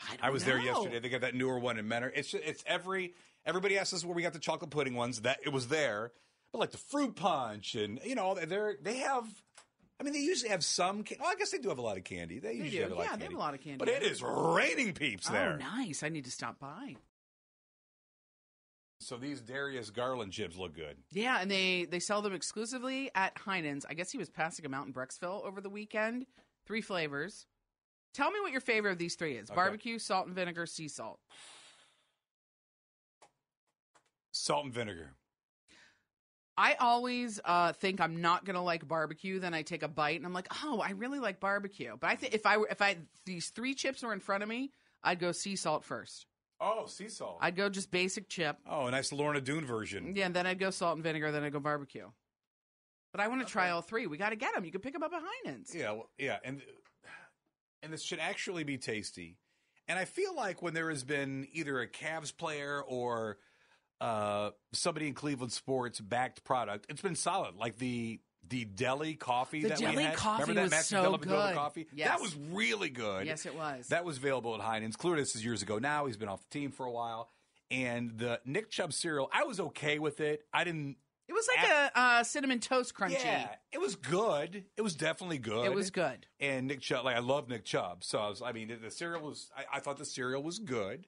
I, 0.00 0.16
don't 0.16 0.24
I 0.24 0.30
was 0.30 0.44
there 0.44 0.58
yesterday. 0.58 1.00
They 1.00 1.08
got 1.08 1.20
that 1.20 1.34
newer 1.34 1.58
one 1.58 1.78
in 1.78 1.86
Mentor. 1.86 2.12
It's 2.14 2.32
it's 2.34 2.64
every 2.66 3.14
everybody 3.44 3.78
asks 3.78 3.92
us 3.94 4.04
where 4.04 4.14
we 4.14 4.22
got 4.22 4.32
the 4.32 4.38
chocolate 4.38 4.70
pudding 4.70 4.94
ones. 4.94 5.20
That 5.22 5.40
it 5.44 5.50
was 5.50 5.68
there, 5.68 6.12
but 6.52 6.58
like 6.58 6.70
the 6.70 6.78
fruit 6.78 7.14
punch 7.16 7.74
and 7.74 8.00
you 8.04 8.14
know 8.14 8.34
they're 8.34 8.76
they 8.80 8.98
have. 8.98 9.26
I 10.04 10.10
mean, 10.10 10.12
they 10.12 10.20
usually 10.20 10.50
have 10.50 10.62
some. 10.62 11.02
Can- 11.02 11.16
well, 11.18 11.30
I 11.30 11.34
guess 11.34 11.50
they 11.50 11.56
do 11.56 11.70
have 11.70 11.78
a 11.78 11.82
lot 11.82 11.96
of 11.96 12.04
candy. 12.04 12.38
They 12.38 12.52
usually 12.52 12.70
do. 12.70 12.82
have 12.82 12.92
a 12.92 12.94
lot 12.94 13.04
Yeah, 13.04 13.12
of 13.14 13.18
they 13.20 13.24
have 13.24 13.30
candy. 13.30 13.34
a 13.34 13.38
lot 13.38 13.54
of 13.54 13.60
candy. 13.62 13.78
But 13.78 13.88
it 13.88 14.02
is 14.02 14.22
raining 14.22 14.92
peeps 14.92 15.28
oh, 15.30 15.32
there. 15.32 15.58
Oh, 15.58 15.76
nice! 15.76 16.02
I 16.02 16.10
need 16.10 16.26
to 16.26 16.30
stop 16.30 16.58
by. 16.58 16.96
So 19.00 19.16
these 19.16 19.40
Darius 19.40 19.88
Garland 19.88 20.32
chips 20.32 20.58
look 20.58 20.74
good. 20.74 20.98
Yeah, 21.10 21.38
and 21.40 21.50
they 21.50 21.86
they 21.90 22.00
sell 22.00 22.20
them 22.20 22.34
exclusively 22.34 23.10
at 23.14 23.34
Heinen's. 23.38 23.86
I 23.88 23.94
guess 23.94 24.10
he 24.10 24.18
was 24.18 24.28
passing 24.28 24.62
them 24.62 24.74
out 24.74 24.86
in 24.86 24.92
Brecksville 24.92 25.42
over 25.42 25.62
the 25.62 25.70
weekend. 25.70 26.26
Three 26.66 26.82
flavors. 26.82 27.46
Tell 28.12 28.30
me 28.30 28.40
what 28.40 28.52
your 28.52 28.60
favorite 28.60 28.92
of 28.92 28.98
these 28.98 29.14
three 29.14 29.36
is: 29.36 29.48
Okay. 29.48 29.56
barbecue, 29.56 29.98
salt 29.98 30.26
and 30.26 30.34
vinegar, 30.34 30.66
sea 30.66 30.88
salt. 30.88 31.18
Salt 34.32 34.66
and 34.66 34.74
vinegar. 34.74 35.12
I 36.56 36.74
always 36.74 37.40
uh, 37.44 37.72
think 37.72 38.00
I'm 38.00 38.20
not 38.20 38.44
gonna 38.44 38.62
like 38.62 38.86
barbecue. 38.86 39.40
Then 39.40 39.54
I 39.54 39.62
take 39.62 39.82
a 39.82 39.88
bite 39.88 40.16
and 40.16 40.26
I'm 40.26 40.32
like, 40.32 40.48
oh, 40.62 40.80
I 40.80 40.90
really 40.90 41.18
like 41.18 41.40
barbecue. 41.40 41.96
But 41.98 42.10
I 42.10 42.16
think 42.16 42.34
if 42.34 42.46
I 42.46 42.58
were 42.58 42.68
if 42.70 42.80
I 42.80 42.96
these 43.24 43.48
three 43.48 43.74
chips 43.74 44.02
were 44.02 44.12
in 44.12 44.20
front 44.20 44.42
of 44.42 44.48
me, 44.48 44.70
I'd 45.02 45.18
go 45.18 45.32
sea 45.32 45.56
salt 45.56 45.84
first. 45.84 46.26
Oh, 46.60 46.86
sea 46.86 47.08
salt. 47.08 47.38
I'd 47.40 47.56
go 47.56 47.68
just 47.68 47.90
basic 47.90 48.28
chip. 48.28 48.56
oh, 48.68 48.86
a 48.86 48.90
nice 48.90 49.12
Lorna 49.12 49.40
Doone 49.40 49.66
version. 49.66 50.14
Yeah, 50.16 50.26
and 50.26 50.34
then 50.34 50.46
I'd 50.46 50.58
go 50.58 50.70
salt 50.70 50.94
and 50.94 51.02
vinegar. 51.02 51.32
Then 51.32 51.42
I'd 51.42 51.52
go 51.52 51.60
barbecue. 51.60 52.06
But 53.12 53.20
I 53.20 53.28
want 53.28 53.46
to 53.46 53.52
try 53.52 53.70
all 53.70 53.82
three. 53.82 54.06
We 54.06 54.16
got 54.16 54.30
to 54.30 54.36
get 54.36 54.54
them. 54.54 54.64
You 54.64 54.72
can 54.72 54.80
pick 54.80 54.92
them 54.92 55.02
up 55.02 55.12
at 55.12 55.22
Heinen's. 55.22 55.72
Yeah, 55.74 55.92
well, 55.92 56.10
yeah, 56.18 56.38
and 56.42 56.62
and 57.82 57.92
this 57.92 58.02
should 58.02 58.18
actually 58.18 58.64
be 58.64 58.78
tasty. 58.78 59.36
And 59.86 59.98
I 59.98 60.04
feel 60.04 60.34
like 60.34 60.62
when 60.62 60.74
there 60.74 60.88
has 60.88 61.04
been 61.04 61.46
either 61.52 61.80
a 61.80 61.86
Cavs 61.86 62.34
player 62.34 62.82
or 62.86 63.36
uh, 64.00 64.50
somebody 64.72 65.08
in 65.08 65.14
Cleveland 65.14 65.52
sports 65.52 66.00
backed 66.00 66.44
product, 66.44 66.86
it's 66.88 67.02
been 67.02 67.14
solid. 67.14 67.56
Like 67.56 67.78
the 67.78 68.20
the 68.46 68.66
Delly 68.66 69.18
coffee 69.18 69.62
The 69.62 69.68
that 69.70 69.78
Delly 69.78 69.96
we 69.96 70.02
had. 70.02 70.16
coffee 70.16 70.42
Remember 70.42 70.54
that 70.54 70.62
was 70.64 70.70
Matthew 70.92 71.10
so 71.10 71.16
good. 71.16 71.54
coffee? 71.54 71.86
Yes. 71.94 72.08
That 72.08 72.20
was 72.20 72.36
really 72.52 72.90
good. 72.90 73.26
Yes, 73.26 73.46
it 73.46 73.54
was. 73.56 73.88
That 73.88 74.04
was 74.04 74.18
available 74.18 74.54
at 74.54 74.60
Heinen's. 74.60 74.96
Clearly, 74.96 75.20
this 75.22 75.34
is 75.34 75.44
years 75.44 75.62
ago 75.62 75.78
now. 75.78 76.04
He's 76.06 76.18
been 76.18 76.28
off 76.28 76.42
the 76.42 76.58
team 76.58 76.70
for 76.70 76.84
a 76.84 76.90
while. 76.90 77.30
And 77.70 78.18
the 78.18 78.40
Nick 78.44 78.70
Chubb 78.70 78.92
cereal, 78.92 79.30
I 79.32 79.44
was 79.44 79.58
okay 79.60 79.98
with 79.98 80.20
it. 80.20 80.42
I 80.52 80.64
didn't. 80.64 80.96
It 81.26 81.32
was 81.32 81.48
like 81.56 81.66
a 81.70 81.98
uh, 81.98 82.22
cinnamon 82.22 82.60
toast 82.60 82.94
crunchy. 82.94 83.12
Yeah, 83.24 83.48
it 83.72 83.80
was 83.80 83.96
good. 83.96 84.64
It 84.76 84.82
was 84.82 84.94
definitely 84.94 85.38
good. 85.38 85.64
It 85.64 85.74
was 85.74 85.90
good. 85.90 86.26
And 86.38 86.66
Nick 86.66 86.82
Chubb, 86.82 87.06
like 87.06 87.16
I 87.16 87.20
love 87.20 87.48
Nick 87.48 87.64
Chubb, 87.64 88.04
so 88.04 88.18
I 88.18 88.28
was. 88.28 88.42
I 88.42 88.52
mean, 88.52 88.70
the 88.82 88.90
cereal 88.90 89.22
was. 89.22 89.50
I, 89.56 89.78
I 89.78 89.80
thought 89.80 89.96
the 89.96 90.04
cereal 90.04 90.42
was 90.42 90.58
good. 90.58 91.06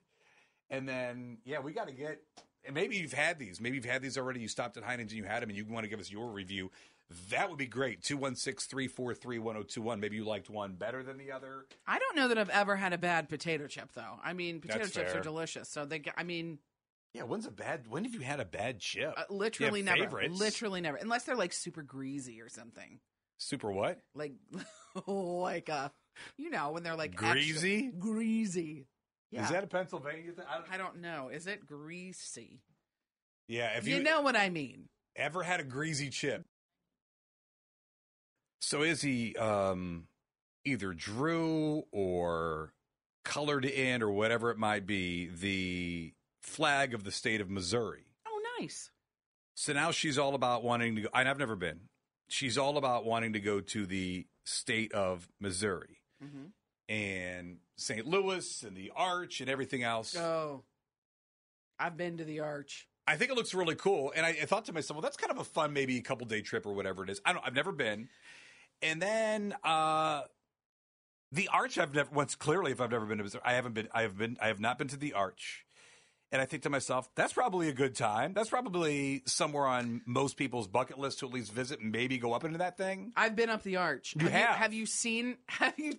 And 0.71 0.89
then, 0.89 1.37
yeah, 1.45 1.59
we 1.59 1.71
got 1.71 1.87
to 1.87 1.93
get. 1.93 2.19
And 2.67 2.75
maybe 2.75 2.97
you've 2.97 3.13
had 3.13 3.39
these. 3.39 3.59
Maybe 3.59 3.77
you've 3.77 3.85
had 3.85 4.01
these 4.01 4.17
already. 4.17 4.41
You 4.41 4.47
stopped 4.47 4.77
at 4.77 4.83
Heinen's 4.83 5.11
and 5.11 5.17
you 5.17 5.23
had 5.23 5.41
them, 5.41 5.49
and 5.49 5.57
you 5.57 5.65
want 5.65 5.85
to 5.85 5.89
give 5.89 5.99
us 5.99 6.11
your 6.11 6.29
review. 6.29 6.69
That 7.29 7.49
would 7.49 7.57
be 7.57 7.65
great. 7.67 8.03
216 8.03 8.67
343 8.69 9.39
1021. 9.39 9.99
Maybe 9.99 10.17
you 10.17 10.25
liked 10.25 10.49
one 10.49 10.73
better 10.73 11.01
than 11.03 11.17
the 11.17 11.31
other. 11.31 11.65
I 11.87 11.97
don't 11.97 12.15
know 12.17 12.27
that 12.27 12.37
I've 12.37 12.49
ever 12.49 12.75
had 12.75 12.91
a 12.93 12.97
bad 12.97 13.29
potato 13.29 13.65
chip 13.67 13.93
though. 13.93 14.19
I 14.23 14.33
mean, 14.33 14.59
potato 14.59 14.79
That's 14.79 14.91
chips 14.91 15.11
fair. 15.13 15.21
are 15.21 15.23
delicious. 15.23 15.69
So 15.69 15.85
they, 15.85 16.03
I 16.17 16.23
mean, 16.23 16.59
Yeah, 17.13 17.23
when's 17.23 17.45
a 17.45 17.51
bad. 17.51 17.87
When 17.87 18.03
have 18.03 18.13
you 18.13 18.19
had 18.19 18.41
a 18.41 18.45
bad 18.45 18.79
chip? 18.81 19.13
uh, 19.15 19.23
literally 19.29 19.81
never. 19.81 20.03
favorites? 20.03 20.37
Literally 20.37 20.81
never, 20.81 20.97
unless 20.97 21.23
they're 21.23 21.37
like 21.37 21.53
super 21.53 21.81
greasy 21.81 22.41
or 22.41 22.49
something. 22.49 22.99
Super 23.37 23.71
what? 23.71 23.99
Like, 24.13 24.33
like 25.07 25.69
uh, 25.69 25.87
you 26.37 26.49
know, 26.49 26.71
when 26.71 26.83
they're 26.83 26.95
like 26.97 27.13
extra- 27.13 27.31
Greasy? 27.99 28.83
Yeah. 29.31 29.43
Is 29.43 29.49
that 29.49 29.63
a 29.63 29.67
Pennsylvania 29.67 30.31
thing? 30.31 30.45
I 30.49 30.55
don't, 30.55 30.73
I 30.73 30.77
don't 30.77 31.01
know. 31.01 31.29
Is 31.29 31.47
it 31.47 31.65
greasy? 31.65 32.61
yeah, 33.47 33.77
if 33.77 33.87
you, 33.87 33.97
you, 33.97 34.03
know 34.03 34.21
what 34.21 34.35
I 34.35 34.49
mean. 34.49 34.89
ever 35.15 35.43
had 35.43 35.59
a 35.59 35.63
greasy 35.63 36.09
chip. 36.09 36.45
So 38.59 38.81
is 38.83 39.01
he 39.01 39.35
um, 39.35 40.07
either 40.65 40.93
drew 40.93 41.83
or 41.91 42.73
colored 43.23 43.65
in 43.65 44.01
or 44.01 44.09
whatever 44.11 44.51
it 44.51 44.57
might 44.57 44.85
be 44.87 45.27
the 45.27 46.13
flag 46.41 46.93
of 46.93 47.03
the 47.03 47.11
state 47.11 47.41
of 47.41 47.49
Missouri. 47.49 48.05
Oh, 48.27 48.41
nice. 48.59 48.89
So 49.53 49.73
now 49.73 49.91
she's 49.91 50.17
all 50.17 50.33
about 50.33 50.63
wanting 50.63 50.95
to 50.95 51.01
go. 51.01 51.09
And 51.13 51.27
I've 51.27 51.37
never 51.39 51.55
been. 51.55 51.81
She's 52.29 52.57
all 52.57 52.77
about 52.77 53.05
wanting 53.05 53.33
to 53.33 53.39
go 53.39 53.59
to 53.59 53.85
the 53.85 54.25
state 54.45 54.93
of 54.93 55.27
Missouri 55.39 55.99
Mm-hmm. 56.23 56.47
and 56.89 57.26
St. 57.77 58.05
Louis 58.05 58.63
and 58.63 58.75
the 58.75 58.91
Arch 58.95 59.39
and 59.41 59.49
everything 59.49 59.83
else. 59.83 60.15
Oh, 60.15 60.63
I've 61.79 61.95
been 61.95 62.17
to 62.17 62.23
the 62.23 62.41
Arch. 62.41 62.87
I 63.07 63.15
think 63.15 63.31
it 63.31 63.35
looks 63.37 63.53
really 63.53 63.75
cool. 63.75 64.11
And 64.15 64.25
I, 64.25 64.29
I 64.29 64.45
thought 64.45 64.65
to 64.65 64.73
myself, 64.73 64.95
well, 64.95 65.01
that's 65.01 65.15
kind 65.17 65.31
of 65.31 65.37
a 65.37 65.43
fun, 65.43 65.71
maybe 65.73 65.97
a 65.97 66.01
couple 66.01 66.27
day 66.27 66.41
trip 66.41 66.65
or 66.65 66.73
whatever 66.73 67.03
it 67.03 67.09
is. 67.09 67.21
I 67.23 67.33
don't, 67.33 67.45
I've 67.45 67.55
never 67.55 67.71
been. 67.71 68.09
And 68.81 69.01
then, 69.01 69.55
uh, 69.63 70.21
the 71.31 71.49
Arch, 71.53 71.77
I've 71.77 71.93
never, 71.93 72.09
once 72.13 72.35
clearly, 72.35 72.71
if 72.71 72.81
I've 72.81 72.91
never 72.91 73.05
been 73.05 73.17
to 73.19 73.41
I 73.43 73.53
haven't 73.53 73.73
been, 73.73 73.87
I 73.93 74.01
have 74.03 74.17
been, 74.17 74.37
I 74.41 74.47
have 74.47 74.59
not 74.59 74.77
been 74.77 74.87
to 74.89 74.97
the 74.97 75.13
Arch. 75.13 75.65
And 76.31 76.41
I 76.41 76.45
think 76.45 76.63
to 76.63 76.69
myself, 76.69 77.09
that's 77.15 77.31
probably 77.31 77.69
a 77.69 77.73
good 77.73 77.95
time. 77.95 78.33
That's 78.33 78.49
probably 78.49 79.23
somewhere 79.25 79.65
on 79.65 80.01
most 80.05 80.35
people's 80.35 80.67
bucket 80.67 80.99
list 80.99 81.19
to 81.19 81.27
at 81.27 81.31
least 81.33 81.53
visit 81.53 81.79
and 81.79 81.91
maybe 81.91 82.17
go 82.17 82.33
up 82.33 82.43
into 82.43 82.57
that 82.57 82.77
thing. 82.77 83.13
I've 83.15 83.35
been 83.35 83.49
up 83.49 83.63
the 83.63 83.77
arch. 83.77 84.13
You 84.19 84.25
have, 84.27 84.31
You, 84.33 84.37
have? 84.37 84.55
have 84.57 84.73
you 84.73 84.85
seen? 84.85 85.37
Have 85.47 85.73
you? 85.79 85.93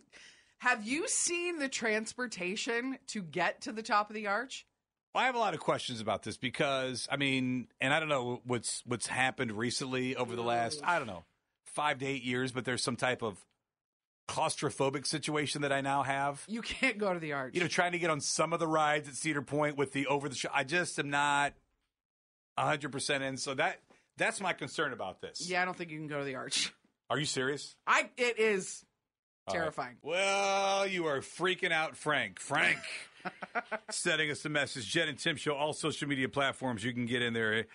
Have 0.58 0.86
you 0.86 1.08
seen 1.08 1.58
the 1.58 1.68
transportation 1.68 2.98
to 3.08 3.22
get 3.22 3.62
to 3.62 3.72
the 3.72 3.82
top 3.82 4.10
of 4.10 4.14
the 4.14 4.26
arch? 4.26 4.66
I 5.14 5.26
have 5.26 5.34
a 5.34 5.38
lot 5.38 5.54
of 5.54 5.60
questions 5.60 6.00
about 6.00 6.22
this 6.22 6.36
because 6.36 7.08
I 7.10 7.16
mean, 7.16 7.68
and 7.80 7.92
I 7.92 7.98
don't 8.00 8.08
know 8.08 8.40
what's 8.44 8.82
what's 8.86 9.06
happened 9.06 9.52
recently 9.52 10.14
over 10.14 10.36
the 10.36 10.42
last 10.42 10.80
I 10.84 10.98
don't 10.98 11.08
know 11.08 11.24
five 11.66 11.98
to 11.98 12.06
eight 12.06 12.22
years, 12.22 12.52
but 12.52 12.64
there's 12.64 12.82
some 12.82 12.96
type 12.96 13.22
of 13.22 13.38
claustrophobic 14.28 15.06
situation 15.06 15.62
that 15.62 15.72
I 15.72 15.80
now 15.80 16.02
have. 16.02 16.44
You 16.46 16.60
can't 16.60 16.98
go 16.98 17.12
to 17.14 17.18
the 17.18 17.32
arch. 17.32 17.54
You 17.54 17.60
know, 17.62 17.68
trying 17.68 17.92
to 17.92 17.98
get 17.98 18.10
on 18.10 18.20
some 18.20 18.52
of 18.52 18.60
the 18.60 18.66
rides 18.66 19.08
at 19.08 19.14
Cedar 19.14 19.42
Point 19.42 19.76
with 19.76 19.92
the 19.92 20.06
over 20.06 20.28
the 20.28 20.34
show. 20.36 20.50
I 20.52 20.64
just 20.64 20.98
am 20.98 21.10
not 21.10 21.54
hundred 22.56 22.92
percent 22.92 23.24
in. 23.24 23.36
So 23.36 23.54
that 23.54 23.80
that's 24.16 24.40
my 24.40 24.52
concern 24.52 24.92
about 24.92 25.20
this. 25.20 25.48
yeah, 25.48 25.62
I 25.62 25.64
don't 25.64 25.76
think 25.76 25.90
you 25.90 25.98
can 25.98 26.08
go 26.08 26.18
to 26.18 26.24
the 26.24 26.34
arch. 26.34 26.72
Are 27.10 27.18
you 27.18 27.24
serious? 27.24 27.74
I. 27.86 28.10
It 28.16 28.38
is 28.38 28.84
All 29.48 29.54
right. 29.54 29.60
terrifying. 29.60 29.96
Well, 30.02 30.86
you 30.86 31.06
are 31.06 31.20
freaking 31.20 31.72
out, 31.72 31.96
Frank. 31.96 32.38
Frank 32.40 32.78
sending 33.90 34.30
us 34.30 34.44
a 34.44 34.48
message. 34.48 34.88
Jen 34.88 35.08
and 35.08 35.18
Tim 35.18 35.36
Show, 35.36 35.54
all 35.54 35.72
social 35.72 36.08
media 36.08 36.28
platforms. 36.28 36.84
You 36.84 36.92
can 36.92 37.06
get 37.06 37.22
in 37.22 37.32
there. 37.32 37.66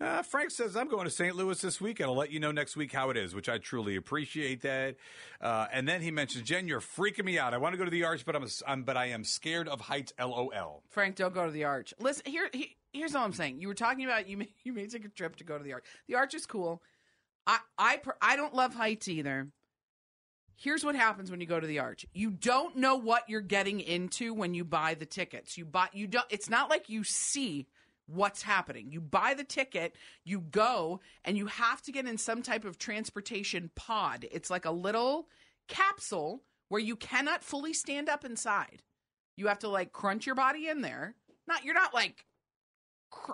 Uh, 0.00 0.20
Frank 0.22 0.50
says, 0.50 0.76
I'm 0.76 0.88
going 0.88 1.04
to 1.04 1.10
St. 1.10 1.36
Louis 1.36 1.60
this 1.60 1.80
week, 1.80 2.00
and 2.00 2.08
I'll 2.08 2.16
let 2.16 2.32
you 2.32 2.40
know 2.40 2.50
next 2.50 2.76
week 2.76 2.92
how 2.92 3.10
it 3.10 3.16
is, 3.16 3.36
which 3.36 3.48
I 3.48 3.58
truly 3.58 3.94
appreciate 3.94 4.62
that. 4.62 4.96
Uh, 5.40 5.68
and 5.72 5.86
then 5.86 6.02
he 6.02 6.10
mentions, 6.10 6.42
Jen, 6.42 6.66
you're 6.66 6.80
freaking 6.80 7.24
me 7.24 7.38
out. 7.38 7.54
I 7.54 7.58
want 7.58 7.74
to 7.74 7.78
go 7.78 7.84
to 7.84 7.90
the 7.90 8.02
arch, 8.02 8.24
but 8.24 8.34
I'm, 8.34 8.44
I'm 8.66 8.82
but 8.82 8.96
I 8.96 9.06
am 9.06 9.22
scared 9.22 9.68
of 9.68 9.80
heights. 9.80 10.12
LOL. 10.18 10.82
Frank, 10.90 11.14
don't 11.14 11.32
go 11.32 11.46
to 11.46 11.52
the 11.52 11.64
arch. 11.64 11.94
Listen, 12.00 12.24
here, 12.26 12.50
he, 12.52 12.76
here's 12.92 13.14
all 13.14 13.24
I'm 13.24 13.32
saying. 13.32 13.60
You 13.60 13.68
were 13.68 13.74
talking 13.74 14.04
about 14.04 14.28
you 14.28 14.38
may, 14.38 14.48
you 14.64 14.72
may 14.72 14.88
take 14.88 15.04
a 15.04 15.08
trip 15.08 15.36
to 15.36 15.44
go 15.44 15.56
to 15.56 15.62
the 15.62 15.74
arch. 15.74 15.84
The 16.08 16.16
arch 16.16 16.34
is 16.34 16.46
cool. 16.46 16.82
I 17.46 17.58
I 17.78 18.00
I 18.20 18.36
don't 18.36 18.54
love 18.54 18.74
heights 18.74 19.08
either. 19.08 19.48
Here's 20.56 20.84
what 20.84 20.94
happens 20.94 21.30
when 21.30 21.40
you 21.40 21.46
go 21.46 21.58
to 21.58 21.66
the 21.66 21.80
arch. 21.80 22.06
You 22.12 22.30
don't 22.30 22.76
know 22.76 22.96
what 22.96 23.28
you're 23.28 23.40
getting 23.40 23.80
into 23.80 24.34
when 24.34 24.54
you 24.54 24.64
buy 24.64 24.94
the 24.94 25.06
tickets. 25.06 25.58
You 25.58 25.64
buy 25.64 25.88
you 25.92 26.06
don't 26.06 26.26
it's 26.30 26.50
not 26.50 26.70
like 26.70 26.88
you 26.88 27.04
see 27.04 27.66
what's 28.06 28.42
happening. 28.42 28.90
You 28.90 29.00
buy 29.00 29.34
the 29.34 29.44
ticket, 29.44 29.96
you 30.24 30.40
go, 30.40 31.00
and 31.24 31.36
you 31.36 31.46
have 31.46 31.82
to 31.82 31.92
get 31.92 32.06
in 32.06 32.18
some 32.18 32.42
type 32.42 32.64
of 32.64 32.78
transportation 32.78 33.70
pod. 33.74 34.26
It's 34.30 34.50
like 34.50 34.64
a 34.64 34.70
little 34.70 35.28
capsule 35.68 36.42
where 36.68 36.80
you 36.80 36.96
cannot 36.96 37.44
fully 37.44 37.72
stand 37.72 38.08
up 38.08 38.24
inside. 38.24 38.82
You 39.36 39.48
have 39.48 39.60
to 39.60 39.68
like 39.68 39.92
crunch 39.92 40.26
your 40.26 40.34
body 40.34 40.68
in 40.68 40.82
there. 40.82 41.14
Not 41.46 41.64
you're 41.64 41.74
not 41.74 41.94
like 41.94 42.24
cr- 43.10 43.32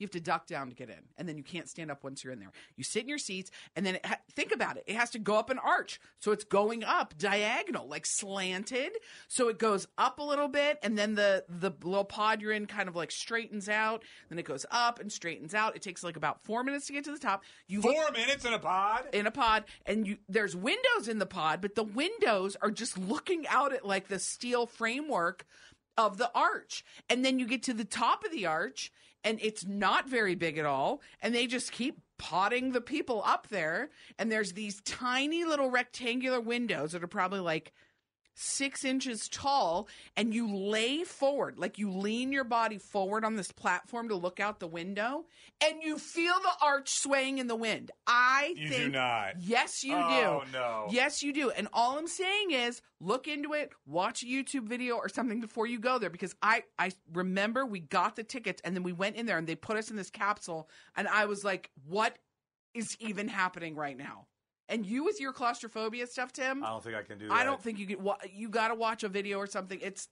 you 0.00 0.04
have 0.06 0.10
to 0.12 0.20
duck 0.20 0.46
down 0.46 0.68
to 0.68 0.74
get 0.74 0.88
in, 0.88 0.96
and 1.18 1.28
then 1.28 1.36
you 1.36 1.42
can't 1.44 1.68
stand 1.68 1.90
up 1.90 2.02
once 2.02 2.24
you're 2.24 2.32
in 2.32 2.40
there. 2.40 2.50
You 2.76 2.84
sit 2.84 3.02
in 3.02 3.08
your 3.08 3.18
seats, 3.18 3.50
and 3.76 3.84
then 3.86 3.96
it 3.96 4.06
ha- 4.06 4.18
think 4.34 4.52
about 4.52 4.76
it. 4.76 4.84
It 4.86 4.96
has 4.96 5.10
to 5.10 5.18
go 5.18 5.36
up 5.36 5.50
an 5.50 5.58
arch, 5.58 6.00
so 6.18 6.32
it's 6.32 6.44
going 6.44 6.82
up 6.84 7.14
diagonal, 7.18 7.86
like 7.86 8.06
slanted. 8.06 8.92
So 9.28 9.48
it 9.48 9.58
goes 9.58 9.86
up 9.98 10.18
a 10.18 10.22
little 10.22 10.48
bit, 10.48 10.78
and 10.82 10.96
then 10.96 11.14
the 11.14 11.44
the 11.48 11.70
little 11.84 12.04
pod 12.04 12.40
you're 12.40 12.52
in 12.52 12.66
kind 12.66 12.88
of 12.88 12.96
like 12.96 13.10
straightens 13.10 13.68
out. 13.68 14.02
Then 14.28 14.38
it 14.38 14.44
goes 14.44 14.64
up 14.70 14.98
and 15.00 15.12
straightens 15.12 15.54
out. 15.54 15.76
It 15.76 15.82
takes 15.82 16.02
like 16.02 16.16
about 16.16 16.42
four 16.44 16.64
minutes 16.64 16.86
to 16.86 16.92
get 16.92 17.04
to 17.04 17.12
the 17.12 17.18
top. 17.18 17.44
You 17.68 17.80
look- 17.80 17.94
Four 17.94 18.10
minutes 18.12 18.44
in 18.44 18.52
a 18.52 18.58
pod? 18.58 19.06
in 19.12 19.26
a 19.26 19.30
pod 19.30 19.64
and 19.86 20.06
you 20.06 20.16
there's 20.28 20.54
windows 20.56 21.08
in 21.08 21.18
the 21.18 21.26
pod 21.26 21.60
but 21.60 21.74
the 21.74 21.82
windows 21.82 22.56
are 22.62 22.70
just 22.70 22.96
looking 22.96 23.46
out 23.48 23.72
at 23.72 23.84
like 23.84 24.08
the 24.08 24.18
steel 24.18 24.66
framework 24.66 25.44
of 25.98 26.16
the 26.16 26.30
arch 26.34 26.84
and 27.08 27.24
then 27.24 27.38
you 27.38 27.46
get 27.46 27.62
to 27.64 27.74
the 27.74 27.84
top 27.84 28.24
of 28.24 28.30
the 28.32 28.46
arch 28.46 28.92
and 29.24 29.38
it's 29.42 29.66
not 29.66 30.08
very 30.08 30.34
big 30.34 30.58
at 30.58 30.66
all 30.66 31.00
and 31.22 31.34
they 31.34 31.46
just 31.46 31.72
keep 31.72 32.00
potting 32.18 32.72
the 32.72 32.80
people 32.80 33.22
up 33.24 33.48
there 33.48 33.90
and 34.18 34.30
there's 34.30 34.52
these 34.52 34.80
tiny 34.82 35.44
little 35.44 35.70
rectangular 35.70 36.40
windows 36.40 36.92
that 36.92 37.02
are 37.02 37.08
probably 37.08 37.40
like 37.40 37.72
six 38.42 38.84
inches 38.86 39.28
tall 39.28 39.86
and 40.16 40.32
you 40.32 40.50
lay 40.56 41.04
forward 41.04 41.58
like 41.58 41.78
you 41.78 41.90
lean 41.90 42.32
your 42.32 42.42
body 42.44 42.78
forward 42.78 43.22
on 43.24 43.36
this 43.36 43.52
platform 43.52 44.08
to 44.08 44.14
look 44.14 44.40
out 44.40 44.60
the 44.60 44.66
window 44.66 45.24
and 45.62 45.82
you 45.82 45.98
feel 45.98 46.32
the 46.42 46.64
arch 46.66 46.88
swaying 46.88 47.36
in 47.36 47.48
the 47.48 47.54
wind 47.54 47.90
i 48.06 48.54
You 48.56 48.68
think 48.70 48.82
do 48.84 48.88
not. 48.92 49.34
yes 49.40 49.84
you 49.84 49.94
Oh, 49.94 50.42
do 50.46 50.52
no. 50.52 50.86
yes 50.90 51.22
you 51.22 51.34
do 51.34 51.50
and 51.50 51.68
all 51.74 51.98
i'm 51.98 52.06
saying 52.06 52.52
is 52.52 52.80
look 52.98 53.28
into 53.28 53.52
it 53.52 53.72
watch 53.86 54.22
a 54.22 54.26
youtube 54.26 54.66
video 54.66 54.94
or 54.96 55.10
something 55.10 55.40
before 55.42 55.66
you 55.66 55.78
go 55.78 55.98
there 55.98 56.08
because 56.10 56.34
i 56.40 56.62
i 56.78 56.90
remember 57.12 57.66
we 57.66 57.80
got 57.80 58.16
the 58.16 58.24
tickets 58.24 58.62
and 58.64 58.74
then 58.74 58.82
we 58.82 58.92
went 58.94 59.16
in 59.16 59.26
there 59.26 59.36
and 59.36 59.46
they 59.46 59.54
put 59.54 59.76
us 59.76 59.90
in 59.90 59.96
this 59.96 60.08
capsule 60.10 60.68
and 60.96 61.06
i 61.08 61.26
was 61.26 61.44
like 61.44 61.70
what 61.86 62.16
is 62.72 62.96
even 63.00 63.28
happening 63.28 63.74
right 63.74 63.98
now 63.98 64.26
and 64.70 64.86
you 64.86 65.04
with 65.04 65.20
your 65.20 65.32
claustrophobia 65.32 66.06
stuff 66.06 66.32
tim 66.32 66.64
I 66.64 66.68
don't 66.70 66.82
think 66.82 66.96
I 66.96 67.02
can 67.02 67.18
do 67.18 67.28
that. 67.28 67.34
I 67.34 67.44
don't 67.44 67.60
think 67.62 67.78
you. 67.78 67.98
Wa- 67.98 68.16
you 68.32 68.48
got 68.48 68.68
to 68.68 68.74
watch 68.74 69.02
a 69.02 69.08
video 69.08 69.38
or 69.38 69.46
something. 69.46 69.78
It's. 69.82 70.08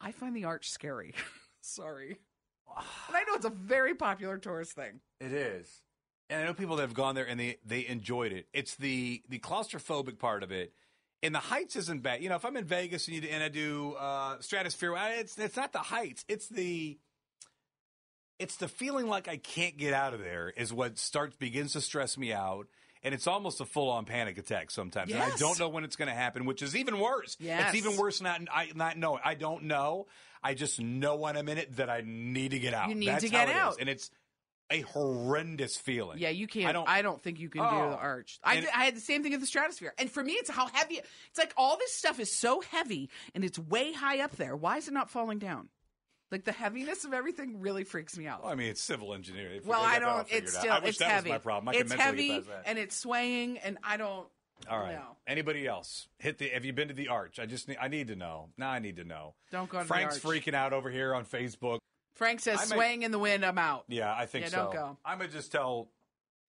I 0.00 0.10
find 0.10 0.34
the 0.34 0.44
arch 0.44 0.70
scary. 0.70 1.14
Sorry, 1.60 2.18
and 3.08 3.16
I 3.16 3.20
know 3.20 3.34
it's 3.34 3.44
a 3.44 3.50
very 3.50 3.94
popular 3.94 4.38
tourist 4.38 4.72
thing. 4.72 5.00
It 5.20 5.32
is. 5.32 5.82
And 6.30 6.40
I 6.42 6.46
know 6.46 6.54
people 6.54 6.76
that 6.76 6.82
have 6.82 6.94
gone 6.94 7.14
there 7.14 7.28
and 7.28 7.38
they 7.38 7.58
they 7.64 7.86
enjoyed 7.86 8.32
it. 8.32 8.46
It's 8.52 8.74
the 8.76 9.22
the 9.28 9.38
claustrophobic 9.38 10.18
part 10.18 10.42
of 10.42 10.50
it. 10.50 10.72
And 11.22 11.34
the 11.34 11.38
heights 11.38 11.76
isn't 11.76 12.02
bad. 12.02 12.22
You 12.22 12.28
know, 12.28 12.34
if 12.34 12.44
I'm 12.44 12.54
in 12.58 12.66
Vegas 12.66 13.08
and, 13.08 13.16
you, 13.16 13.28
and 13.30 13.42
I 13.42 13.48
do 13.48 13.94
uh, 13.94 14.36
stratosphere, 14.40 14.94
it's 15.18 15.38
it's 15.38 15.56
not 15.56 15.72
the 15.72 15.78
heights. 15.78 16.24
It's 16.28 16.48
the 16.48 16.98
it's 18.38 18.56
the 18.56 18.68
feeling 18.68 19.06
like 19.06 19.28
I 19.28 19.36
can't 19.36 19.76
get 19.76 19.94
out 19.94 20.12
of 20.14 20.20
there 20.20 20.52
is 20.54 20.72
what 20.72 20.98
starts 20.98 21.36
begins 21.36 21.72
to 21.74 21.80
stress 21.80 22.18
me 22.18 22.32
out. 22.32 22.66
And 23.04 23.12
it's 23.14 23.26
almost 23.26 23.60
a 23.60 23.66
full 23.66 23.90
on 23.90 24.06
panic 24.06 24.38
attack 24.38 24.70
sometimes. 24.70 25.12
And 25.12 25.22
I 25.22 25.30
don't 25.36 25.58
know 25.60 25.68
when 25.68 25.84
it's 25.84 25.94
going 25.96 26.08
to 26.08 26.14
happen, 26.14 26.46
which 26.46 26.62
is 26.62 26.74
even 26.74 26.98
worse. 26.98 27.36
Yes. 27.38 27.74
It's 27.74 27.86
even 27.86 27.98
worse 27.98 28.20
not 28.22 28.40
I 28.52 28.70
not 28.74 28.96
knowing. 28.96 29.20
I 29.24 29.34
don't 29.34 29.64
know. 29.64 30.06
I 30.42 30.54
just 30.54 30.80
know 30.80 31.16
when 31.16 31.36
I'm 31.36 31.48
in 31.48 31.58
it 31.58 31.76
that 31.76 31.90
I 31.90 32.02
need 32.04 32.52
to 32.52 32.58
get 32.58 32.72
out. 32.74 32.88
You 32.88 32.94
need 32.94 33.08
That's 33.08 33.24
to 33.24 33.30
get 33.30 33.48
how 33.48 33.52
it 33.52 33.56
is. 33.56 33.74
out. 33.74 33.76
And 33.80 33.88
it's 33.90 34.10
a 34.70 34.80
horrendous 34.80 35.76
feeling. 35.76 36.18
Yeah, 36.18 36.30
you 36.30 36.46
can't. 36.46 36.66
I 36.66 36.70
I 36.70 36.72
don't- 36.72 37.02
don't, 37.02 37.22
think 37.22 37.38
you 37.38 37.50
can 37.50 37.60
do 37.62 37.68
Oh. 37.68 37.90
the 37.90 37.96
arch. 37.98 38.38
I, 38.42 38.66
I 38.74 38.84
had 38.86 38.96
the 38.96 39.00
same 39.00 39.22
thing 39.22 39.34
at 39.34 39.40
the 39.40 39.46
stratosphere, 39.46 39.92
and 39.98 40.10
for 40.10 40.24
me, 40.24 40.32
it's 40.32 40.48
how 40.48 40.66
heavy. 40.68 41.00
It's 41.28 41.38
like 41.38 41.52
all 41.58 41.76
this 41.76 41.92
stuff 41.92 42.18
is 42.18 42.32
so 42.34 42.62
heavy, 42.62 43.10
and 43.34 43.44
it's 43.44 43.58
way 43.58 43.92
high 43.92 44.20
up 44.20 44.36
there. 44.36 44.56
Why 44.56 44.78
is 44.78 44.88
it 44.88 44.94
not 44.94 45.10
falling 45.10 45.38
down? 45.38 45.68
Like 46.30 46.44
the 46.44 46.52
heaviness 46.52 47.04
of 47.04 47.12
everything 47.12 47.60
really 47.60 47.84
freaks 47.84 48.16
me 48.18 48.26
out. 48.26 48.42
Well, 48.42 48.50
I 48.52 48.54
mean, 48.56 48.68
it's 48.68 48.80
civil 48.80 49.14
engineering. 49.14 49.60
Well, 49.64 49.82
I 49.82 49.98
don't. 49.98 50.26
It's 50.30 50.54
out. 50.56 50.60
still. 50.60 50.72
I 50.72 50.78
wish 50.80 50.88
it's 50.90 50.98
that 50.98 51.10
heavy. 51.10 51.30
was 51.30 51.34
my 51.34 51.38
problem. 51.38 51.74
I 51.74 51.78
it's 51.78 51.92
heavy 51.92 52.28
get 52.28 52.34
past 52.38 52.48
that. 52.48 52.62
and 52.66 52.78
it's 52.78 52.96
swaying, 52.96 53.58
and 53.58 53.78
I 53.84 53.96
don't. 53.96 54.26
all 54.68 54.80
right. 54.80 54.94
no. 54.94 55.16
Anybody 55.26 55.66
else 55.66 56.08
hit 56.18 56.38
the? 56.38 56.48
Have 56.48 56.64
you 56.64 56.72
been 56.72 56.88
to 56.88 56.94
the 56.94 57.08
arch? 57.08 57.38
I 57.38 57.46
just 57.46 57.68
need. 57.68 57.76
I 57.80 57.88
need 57.88 58.08
to 58.08 58.16
know. 58.16 58.48
Now 58.56 58.70
I 58.70 58.78
need 58.80 58.96
to 58.96 59.04
know. 59.04 59.34
Don't 59.52 59.68
go 59.68 59.78
to 59.78 59.84
the 59.84 59.88
Frank's 59.88 60.18
freaking 60.18 60.54
out 60.54 60.72
over 60.72 60.90
here 60.90 61.14
on 61.14 61.24
Facebook. 61.24 61.78
Frank 62.14 62.40
says, 62.40 62.58
I 62.60 62.64
may- 62.66 62.76
"Swaying 62.76 63.02
in 63.02 63.10
the 63.12 63.18
wind, 63.18 63.44
I'm 63.44 63.58
out." 63.58 63.84
Yeah, 63.88 64.12
I 64.16 64.26
think 64.26 64.46
Yeah, 64.46 64.50
so. 64.50 64.56
don't 64.56 64.72
go. 64.72 64.98
I'm 65.04 65.18
gonna 65.18 65.30
just 65.30 65.52
tell 65.52 65.88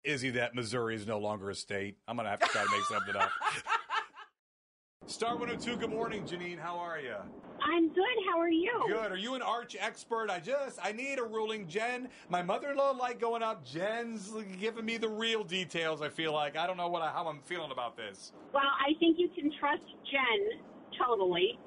Izzy 0.03 0.31
that 0.31 0.55
Missouri 0.55 0.95
is 0.95 1.05
no 1.05 1.19
longer 1.19 1.49
a 1.49 1.55
state. 1.55 1.97
I'm 2.07 2.15
gonna 2.17 2.29
have 2.29 2.39
to 2.39 2.47
try 2.47 2.63
to 2.63 2.69
make 2.71 2.83
something 2.85 3.15
up. 3.15 3.29
Star 5.07 5.35
102, 5.35 5.77
good 5.77 5.89
morning, 5.89 6.23
Janine. 6.23 6.57
How 6.59 6.77
are 6.77 6.99
you? 6.99 7.15
I'm 7.63 7.89
good. 7.89 8.03
How 8.29 8.39
are 8.39 8.49
you? 8.49 8.71
Good. 8.87 9.11
Are 9.11 9.17
you 9.17 9.35
an 9.35 9.41
arch 9.41 9.75
expert? 9.79 10.29
I 10.29 10.39
just, 10.39 10.79
I 10.83 10.91
need 10.91 11.19
a 11.19 11.23
ruling. 11.23 11.67
Jen, 11.67 12.09
my 12.29 12.41
mother-in-law 12.41 12.91
like 12.91 13.19
going 13.19 13.43
up. 13.43 13.63
Jen's 13.63 14.31
giving 14.59 14.83
me 14.85 14.97
the 14.97 15.07
real 15.07 15.43
details. 15.43 16.01
I 16.01 16.09
feel 16.09 16.33
like 16.33 16.57
I 16.57 16.65
don't 16.67 16.75
know 16.77 16.87
what 16.89 17.01
I, 17.01 17.11
how 17.11 17.27
I'm 17.27 17.39
feeling 17.41 17.71
about 17.71 17.95
this. 17.95 18.33
Well, 18.53 18.63
I 18.63 18.93
think 18.99 19.17
you 19.19 19.29
can 19.29 19.51
trust 19.59 19.83
Jen 20.11 20.59
totally. 20.99 21.59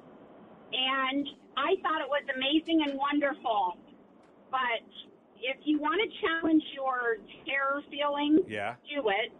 And 0.73 1.27
I 1.57 1.75
thought 1.81 2.01
it 2.01 2.09
was 2.09 2.23
amazing 2.35 2.83
and 2.87 2.97
wonderful. 2.97 3.77
But 4.51 4.83
if 5.41 5.57
you 5.63 5.79
want 5.79 5.99
to 6.03 6.27
challenge 6.27 6.63
your 6.75 7.17
terror 7.47 7.81
feelings, 7.89 8.41
Yeah. 8.47 8.75
do 8.93 9.07
it. 9.09 9.31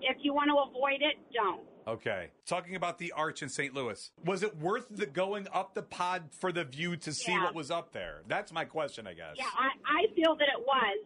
If 0.00 0.18
you 0.22 0.32
want 0.34 0.48
to 0.50 0.70
avoid 0.70 1.02
it, 1.02 1.16
don't. 1.34 1.62
Okay. 1.86 2.28
Talking 2.46 2.76
about 2.76 2.98
the 2.98 3.12
arch 3.12 3.42
in 3.42 3.48
St. 3.48 3.74
Louis, 3.74 4.10
was 4.24 4.42
it 4.42 4.56
worth 4.56 4.86
the 4.90 5.06
going 5.06 5.46
up 5.52 5.74
the 5.74 5.82
pod 5.82 6.30
for 6.38 6.50
the 6.52 6.64
view 6.64 6.96
to 6.96 7.12
see 7.12 7.32
Yeah. 7.32 7.44
what 7.44 7.54
was 7.54 7.70
up 7.70 7.92
there? 7.92 8.22
That's 8.26 8.52
my 8.52 8.64
question, 8.64 9.06
I 9.06 9.14
guess. 9.14 9.34
Yeah, 9.36 9.44
I, 9.58 9.68
I 9.86 10.14
feel 10.14 10.34
that 10.36 10.48
it 10.48 10.64
was. 10.66 10.98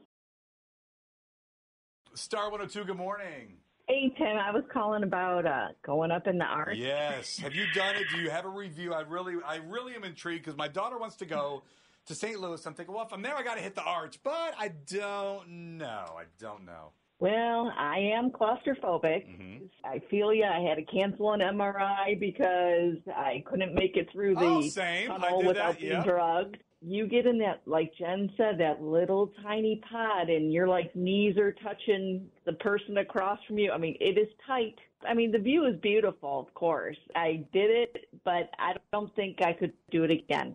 Star 2.15 2.45
102, 2.51 2.85
good 2.85 2.97
morning. 2.97 3.57
Hey 3.89 4.13
Tim, 4.19 4.37
I 4.37 4.51
was 4.51 4.65
calling 4.73 5.03
about 5.03 5.47
uh, 5.47 5.69
going 5.83 6.11
up 6.11 6.27
in 6.27 6.37
the 6.39 6.45
arch. 6.45 6.77
Yes. 6.77 7.39
Have 7.43 7.55
you 7.55 7.65
done 7.75 7.97
it? 7.97 8.05
Do 8.15 8.21
you 8.21 8.29
have 8.31 8.45
a 8.45 8.49
review? 8.51 8.93
I 8.93 9.01
really, 9.01 9.35
I 9.47 9.57
really 9.57 9.95
am 9.95 10.05
intrigued 10.05 10.45
because 10.45 10.59
my 10.59 10.69
daughter 10.69 10.99
wants 10.99 11.17
to 11.17 11.25
go 11.27 11.63
to 12.07 12.15
St. 12.15 12.39
Louis. 12.39 12.65
I'm 12.67 12.75
thinking, 12.75 12.95
well, 12.95 13.07
if 13.07 13.13
I'm 13.13 13.23
there, 13.23 13.35
I 13.37 13.43
got 13.43 13.55
to 13.57 13.63
hit 13.63 13.75
the 13.75 13.83
arch, 13.83 14.19
but 14.23 14.55
I 14.59 14.73
don't 14.87 15.79
know. 15.79 16.17
I 16.19 16.25
don't 16.39 16.67
know. 16.67 16.93
Well, 17.21 17.73
I 17.77 17.99
am 17.99 18.31
claustrophobic. 18.31 19.27
Mm-hmm. 19.27 19.65
I 19.85 20.01
feel 20.11 20.33
you. 20.33 20.45
I 20.45 20.61
had 20.61 20.77
to 20.77 20.85
cancel 20.85 21.33
an 21.33 21.41
MRI 21.41 22.19
because 22.19 22.97
I 23.15 23.43
couldn't 23.47 23.75
make 23.75 23.97
it 23.97 24.09
through 24.13 24.35
the 24.37 24.41
Oh, 24.45 24.61
same. 24.63 25.11
I 25.11 25.19
tunnel 25.19 25.39
did 25.41 25.49
without 25.49 25.73
that, 25.73 25.81
being 25.81 25.93
yeah. 25.93 26.05
drugged. 26.05 26.59
you 26.81 27.09
get 27.09 27.27
in 27.27 27.39
that, 27.39 27.63
like 27.67 27.93
Jen 27.99 28.31
said, 28.37 28.59
that 28.59 28.81
little 28.81 29.33
tiny 29.43 29.81
pod, 29.91 30.29
and 30.31 30.53
your 30.53 30.69
like 30.69 30.95
knees 30.95 31.37
are 31.39 31.53
touching 31.53 32.29
the 32.47 32.53
person 32.55 32.99
across 32.99 33.39
from 33.49 33.59
you. 33.59 33.73
I 33.73 33.79
mean, 33.79 33.97
it 34.01 34.17
is 34.17 34.29
tight. 34.47 34.77
I 35.09 35.15
mean, 35.15 35.33
the 35.33 35.39
view 35.39 35.65
is 35.67 35.75
beautiful, 35.81 36.39
of 36.41 36.55
course. 36.55 36.97
I 37.17 37.45
did 37.53 37.71
it, 37.71 37.97
but 38.25 38.51
I 38.61 38.75
don't 38.93 39.15
think 39.17 39.43
I 39.43 39.53
could 39.55 39.73
do 39.91 40.05
it 40.05 40.11
again. 40.13 40.55